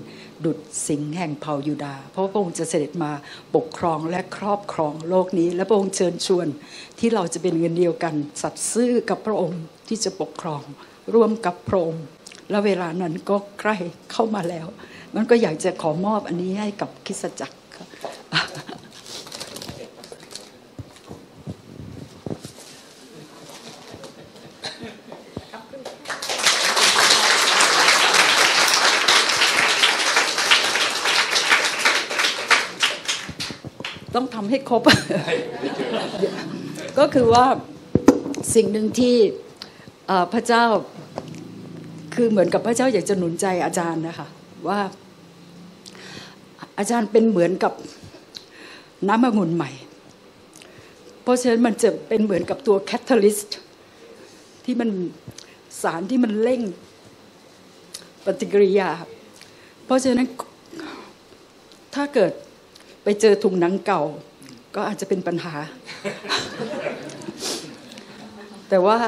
[0.45, 3.12] ดุจสิงห์แห่งเผ่ายูดาห์เพราะพระองค์จะเสด็จมา
[3.55, 6.47] ปกครองและครอบครองโลกนี้ และพระองค์เชิญชวน
[6.99, 10.62] ที่เราจะเป็นเงินเดียวกัน สัตย์ซื่อกับพระองค์ที่จะปกครอง
[11.14, 12.05] ร่วมกับพระองค์
[12.51, 13.77] และเวลานั้นก็ใกล้
[14.12, 14.66] เข้ามาแล้ว
[15.14, 17.89] มันก็อยากจะขอมอบอันนี้ให้กับคิสจักรครับ
[34.14, 34.83] ข ต้องทำ ให้ครบ
[36.99, 37.47] ก็คือว่า
[38.55, 39.17] สิ่งหนึ่งที่
[40.07, 40.65] เอ่อพระเจ้า
[42.15, 44.29] คือเหมือนกับพระเจ้าอยากจะหนุนใจอาจารย์นะคะ
[44.69, 44.81] ว่า
[46.79, 47.73] อาจารย์เป็นเหมือนกับ
[49.09, 49.71] น้ำองุ่นใหม่
[51.23, 53.59] เพราะฉะนั้นมันจะเป็นเหมือนกับตัวแคตตาลิสต์
[54.65, 54.89] ที่มัน
[55.83, 56.63] สารที่มันเร่ง
[58.25, 58.91] ปฏิกิริยา
[59.85, 60.29] เพราะฉะนั้น
[61.95, 62.33] ถ้าเกิด
[63.03, 64.03] ไปเจอถุงหนังเก่า
[64.75, 65.55] ก็อาจจะเป็นปัญหา
[68.68, 68.99] แต่ว่า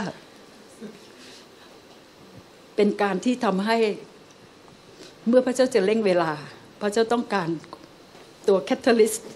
[2.76, 3.76] เป็นการที่ทำให้
[5.28, 6.30] เมื่อพระเจ้าจะเร่งเวลา
[6.80, 7.48] พระเจ้าต้องการ
[8.48, 9.28] ตัวแคตตาลิสต์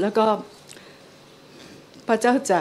[0.00, 0.26] แล้วก็
[2.08, 2.60] พระเจ้าจะ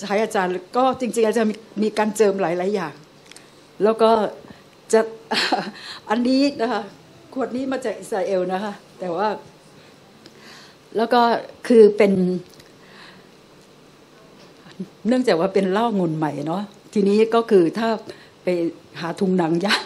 [0.00, 2.94] ใช้อาจารย์ก็จริงๆอาจารย์มีมีการเจิมหลายๆอย่าง
[3.82, 4.10] แล้วก็
[4.92, 5.00] จะ
[6.10, 6.82] อันนี้นะคะ
[7.34, 9.28] ขวดนี้มาจากอิสราเอลนะคะ แต่ว่า
[10.96, 11.20] แล้วก็
[11.68, 12.12] คือเป็น
[15.08, 16.62] เนื่องจากว่าเป็นเหล้างุนใหม่เนาะ
[16.92, 17.88] ทีนี้ก็คือถ้า
[18.42, 18.48] ไป
[19.00, 19.84] หาถุงหนังยาก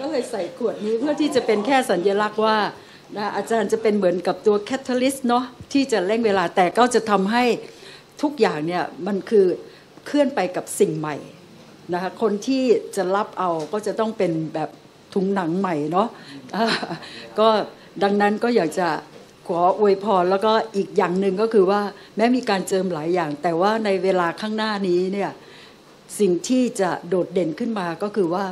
[0.00, 2.56] ก็เลยใส่ขวดนี้เพื่อที่จะเป็นแค่สัญลักษณ์ว่า
[3.16, 7.44] นะอาจารย์จะเป็นเหมือนกับตัวแคตตาลิสต์เนาะที่จะเร่งเวลาแต่ก็จะทำให้
[8.22, 9.46] ทุกอย่างเนี่ยมันคือ
[10.06, 11.16] เคลื่อนไปกับสิ่งใหม่
[11.92, 12.64] นะคะคนที่
[12.96, 14.70] จะรับเอาก็จะต้องเป็นแบบ
[15.14, 16.08] ถุงหนังใหม่เนาะ
[17.38, 17.48] ก็
[18.02, 18.88] ดังนั้นก็อยากจะ
[19.46, 21.80] ขออวยพรแล้วก็อีกอย่างหนึ่งก็คือว่า
[22.16, 25.30] แม้มีการเจิมหลายอย่าง แต่ว่าในเวลาข้างหน้านี้เนี่ย
[26.20, 28.44] สิ่งที่จะโดดเด่นขึ้นมาก็คือว่า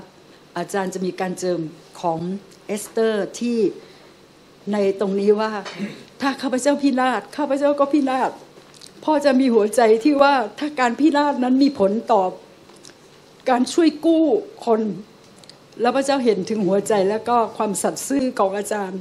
[0.57, 1.61] อาจารย์จะมีการเจิม
[2.01, 2.19] ของ
[2.67, 3.59] เอสเธอร์ที่
[4.73, 5.51] ในตรงนี้ว่า
[6.21, 8.31] ถ้าข้าพเจ้าพินาศข้าพเจ้าก็พินาศ
[9.05, 12.23] พ่อจะมีหัวใจที่ว่าถ้าการพินาศนั้นมีผลต่อ
[13.51, 14.25] การช่วยกู้
[14.67, 14.81] คน
[15.81, 19.01] แล้วพระเจ้าเห็นถึงหัวใจแล้วก็ความสัตย์ซื่อของอาจารย์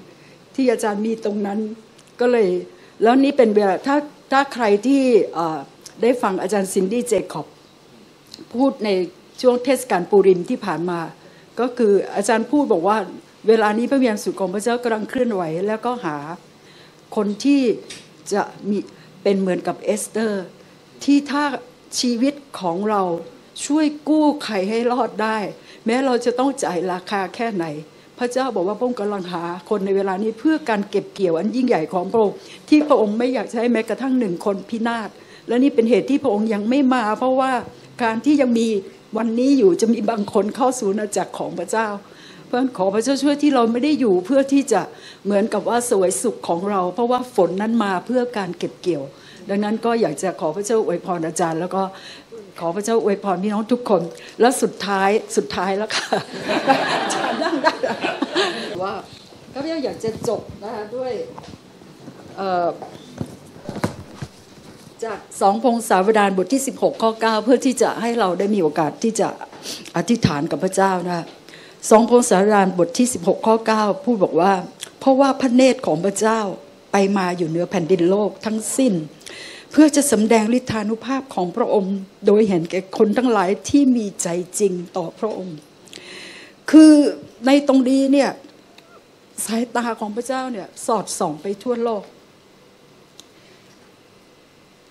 [0.56, 1.60] ที่อาจารย์มีตรงนั้น
[2.20, 2.50] ก็เลย
[3.04, 3.98] แล้วนี่เป็นเวลาถ้า
[4.32, 5.02] ถ้าใครที่
[6.02, 7.48] ได้ฟังอาจารย์ซินดี้เจคอบส์
[8.54, 8.90] พูดใน
[9.42, 11.00] ช่วงเทศกาลปูริมที่ผ่านมา
[11.60, 12.98] ก็คืออาจารย์พูดบอกว่า
[13.48, 16.18] เวลานี้พระวิญญาณสุดของพระเจ้ากำลังเคลื่อนไหว แล้วก็หา
[17.16, 17.62] คนที่
[18.34, 18.78] จะมี
[19.24, 20.44] เป็นเหมือนกับเอสเตอร์
[21.04, 21.44] ที่ถ้า
[22.00, 23.02] ชีวิตของเรา
[23.66, 25.38] ช่วยกู้ใครให้รอดได้
[25.86, 27.66] แม้เราจะต้องจ่ายราคาแค่ไหน
[28.20, 32.36] พระเจ้าบอกว่าพระองค์กำลังหาคนในเวลานี้เพื่อการเก็บเกี่ยวอันยิ่งใหญ่ของพระองค์
[32.70, 35.10] ที่พระองค์ไม่อยากให้แม้กระทั่งหนึ่งคนพินาศ
[35.48, 37.52] และนี่เป็นเหตุที่พระองค์ยังไม่มา เพราะว่า
[38.04, 38.68] การที่ยังมี
[39.18, 41.88] วันนี้อยู่จะมีบางคนเข้าสู่อาณาจักรของพระเจ้า
[42.46, 44.82] เพราะฉะนั้นขอพระเจ้าช่วยที่เราไม่ได้อยู่เพื่อที่จะ
[45.26, 49.04] เหมือนกับว่าสวยสุขของเรา เพราะว่าฝนนั้นมาเพื่อการเก็บเกี่ยว
[49.50, 51.84] ดังนั้นก็อยากจะขอพระเจ้าอวยพรอาจารย์ แล้วก็
[52.60, 54.02] ขอพระเจ้าอวยพรพี่น้องทุกคน
[54.42, 56.18] แล้วสุดท้ายสุดท้ายแล้วค่ะ
[57.14, 57.74] จานั่งได้
[58.84, 58.94] ว่า
[59.54, 61.12] ข้าพเจ้าอยากจะจบนะคะด้วย
[65.04, 69.28] จากสองพงศาวดารบทที่ 16 ข้อ 9 เพื่อที่จะให้เราได้มีโอกาสที่จะ
[69.96, 71.26] อธิษฐานกับพระเจ้านะ
[71.90, 74.54] สองพงศาวดารบทที่ 16 ข้อ 9 พูดบอกว่า
[75.00, 76.40] เพราะว่าพระเนตรของพระเจ้า
[76.92, 78.94] ไปมาอยู่เหนือแผ่นดินโลกทั้งสิ้น
[79.78, 84.28] เพื่อจะสำแดงฤทธานุภาพของพระองค์ โดยเห็นแก่คนทั้งหลายที่มีใจ
[84.60, 85.58] จริงต่อพระองค์
[86.72, 86.94] คือ
[87.46, 88.30] ในตรงนี้เนี่ย
[89.46, 92.04] สายตาของพระเจ้าเนี่ยสอดส่องไปทั่วโลก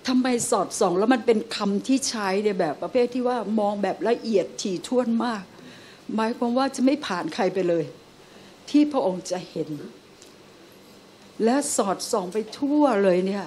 [0.07, 5.43] ทำไมสอดส่องแล้วมันเป็นคำที่ใช้ในแบบประเภทที่ว่ามองแบบละเอียดถี่ถ้วนมาก
[6.15, 7.85] หมายความว่าจะไม่ผ่านใครไปเลย
[8.71, 9.71] ที่พระองค์จะเห็น
[11.45, 13.47] และสอดส่องไปทั่วเลยเนี่ย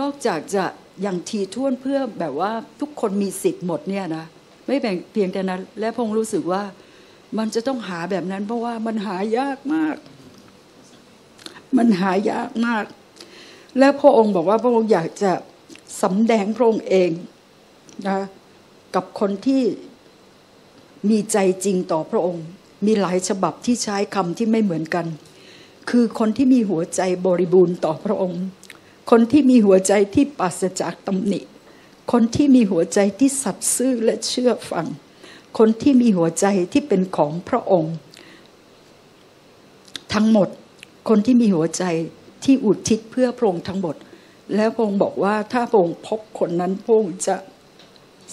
[0.00, 0.64] นอกจากจะ
[1.02, 4.24] อย่างทีท่วนเพื่อแบบว่าทุกคนมีสิทธิ์หมดเนี่ยนะ
[4.66, 6.62] ไม่แบ่งเพียงแต่นั้น และพงรู้สึกว่า
[7.38, 9.96] มันจะต้องหาแบบนั้น เพราะว่ามันหายากมาก
[11.76, 12.84] มันหายากมาก
[13.78, 15.32] และพระองค์บอกว่าพระองค์อยากจะ
[16.02, 17.10] สำแดงพระองค์เอง
[18.08, 18.20] นะ
[18.94, 19.62] กับคนที่
[21.10, 22.44] มีใจจริงต่อพระองค์
[22.86, 25.06] มีหลายฉบับที่ใช้คำที่ไม่เหมือนกัน
[25.90, 28.42] คือคนที่มีหัวใจบริบูรณ์ต่อพระองค์
[29.10, 31.40] คนที่มีหัวใจที่ปราศจากตำหนิ
[32.12, 34.86] คนที่มีหัวใจที่สัตย์ซื่อและเชื่อฟัง
[35.58, 37.94] คนที่มีหัวใจที่เป็นของพระองค์
[40.14, 40.48] ทั้งหมด
[41.08, 41.84] คนที่มีหัวใจ
[42.44, 43.96] ที่อุทิศเพื่อพระองค์ทั้งหมด
[44.56, 47.36] แล้วพระองค์บอกว่าถ้าพระองค์พบคนนั้นพระองค์จะ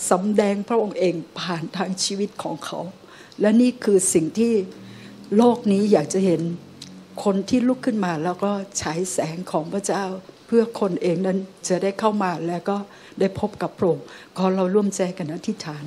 [0.09, 2.79] สำแดงพระองค์เองผ่านทางชีวิตของเขา
[3.41, 4.53] และนี่คือสิ่งที่
[5.37, 6.41] โลกนี้อยากจะเห็น
[7.23, 8.51] คนที่ลุกขึ้นมาแล้วก็
[8.81, 10.05] ฉายแสงของพระเจ้า
[10.47, 11.37] เพื่อคนเองนั้น
[11.67, 12.77] จะได้เข้ามาแล้วก็
[13.19, 14.05] ได้พบกับพระองค์
[14.37, 15.83] ขอเราร่วมใจกันอธิษฐาน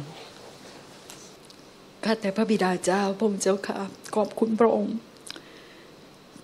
[2.04, 3.74] ข้าแต่พระบิดาเจ้าพระองค์เจ้าค่ะ
[4.16, 4.96] ขอบคุณพระองค์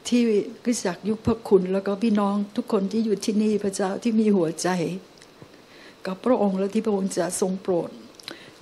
[0.09, 0.23] ที่
[0.65, 4.69] คริสตจักรยุคพระคุณ แล้วก็พี่น้องทุกคนที่อยู่ที่นี่พระเจ้าที่มีหัวใจ
[6.07, 7.91] กับพระองค์และที่พระองค์จะทรงโปรด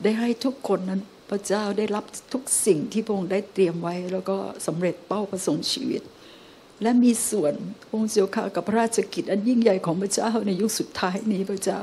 [0.02, 4.36] ได้ให้ทุกคนนั้นพระเจ้าได้รับทุกสิ่งที่พระองค์ได้เตรียมไว้ แล้วก็
[4.66, 6.02] สำเร็จเป้าประสงค์ชีวิต
[6.82, 7.54] และมีส่วน
[7.92, 11.80] องค์เจ้าค่ะกับพระราชกิจ อันยิ่งใหญ่ของพระเจ้าในยุคสุดท้ายนี้พระเจ้า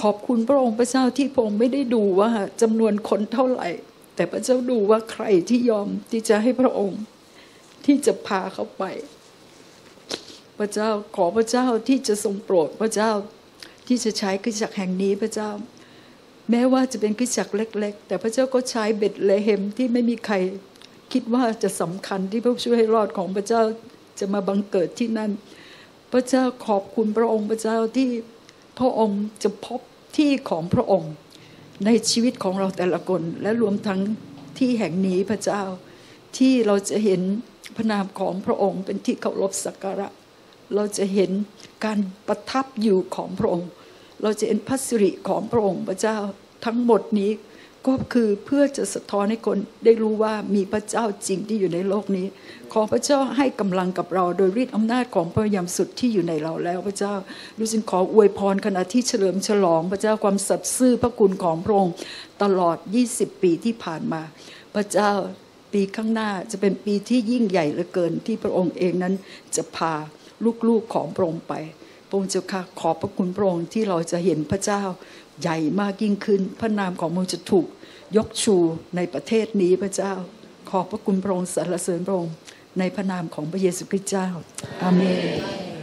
[0.00, 2.30] ขอบคุณพระองค์พระเจ้าที่พระองค์ไม่ได้ดูว่า
[2.62, 3.68] จำนวนคนเท่าไหร่
[4.16, 7.00] แต่พระเจ้าดูว่าใครที่ยอมที่จะให้พระองค์
[7.86, 8.84] ที่จะพาเขาไป
[10.58, 13.12] พระเจ้าขอพระเจ้าที่จะทรงโปรดพระเจ้า
[13.86, 15.50] ที่จะใช้คริสตจักรแห่งนี้พระเจ้า
[16.50, 20.36] แม้ว่าจะเป็นคริสตจักรเล็ก ๆ แต่พระเจ้าก็ใช้เบ็ดเลเฮมที่ไม่มีใคร
[21.12, 23.62] คิดว่าจะสำคัญที่พระช่วยให้รอดของพระเจ้า
[24.20, 25.30] จะมาบังเกิดที่นั่น
[26.12, 28.08] พระเจ้าขอบคุณพระองค์พระเจ้าที่
[28.78, 29.80] พระองค์จะพบ
[30.16, 31.12] ที่ของพระองค์
[31.84, 34.00] ในชีวิตของเราแต่ละคนและรวมทั้ง
[34.58, 35.62] ที่แห่งนี้พระเจ้า
[36.36, 37.20] ที่เราจะเห็น
[37.76, 40.08] พระนามของพระองค์เป็นที่เคารพสักการะ
[40.74, 41.30] เราจะเห็น
[41.84, 43.68] การประทับอยู่ของพระองค์
[44.22, 46.16] เราจะเห็นพระสิริของพระองค์พระเจ้า
[46.64, 47.30] ทั้งหมดนี้
[47.86, 52.26] ก็คือเพื่อจะสะท้อนให้คนได้รู้ว่ามีพระเจ้าจริงที่อยู่ในโลกนี้
[52.72, 57.14] ขอพระเจ้าให้กำลังกับเรา โดยฤทธิ์อำนาจของพระยามสุดที่อยู่ในเราแล้วพระเจ้า
[57.58, 61.94] ดูสิขออวยพรขณะที่เฉลิมฉลอง พระเจ้าความสัตย์ซื่อพระคุณของพระองค์
[62.42, 62.76] ตลอด
[63.10, 64.22] 20 ปีที่ผ่านมา
[64.74, 65.10] พระเจ้า
[65.72, 69.14] ปีข้างหน้าจะเป็นปีที่ยิ่งใหญ่เหลือเกินที่พระองค์เองนั้น
[69.56, 69.94] จะพา
[70.68, 71.54] ลูกๆของพระองค์ไป
[72.08, 74.82] พระองค์เจ้าค่ะขอบพระคุณพระองค์ที่เราจะเห็นพระเจ้า
[75.42, 77.66] ใหญ่มากยิ่งขึ้น พระนามของมึงจะถูก
[78.16, 78.56] ยกชู
[78.96, 80.12] ในประเทศนี้พระเจ้า
[80.70, 82.34] ขอบพระคุณพระองค์สรรเสริญพระองค์
[82.78, 84.28] ในพระนามของพระเยซูคริสต์เจ้า
[84.82, 85.77] อาเมน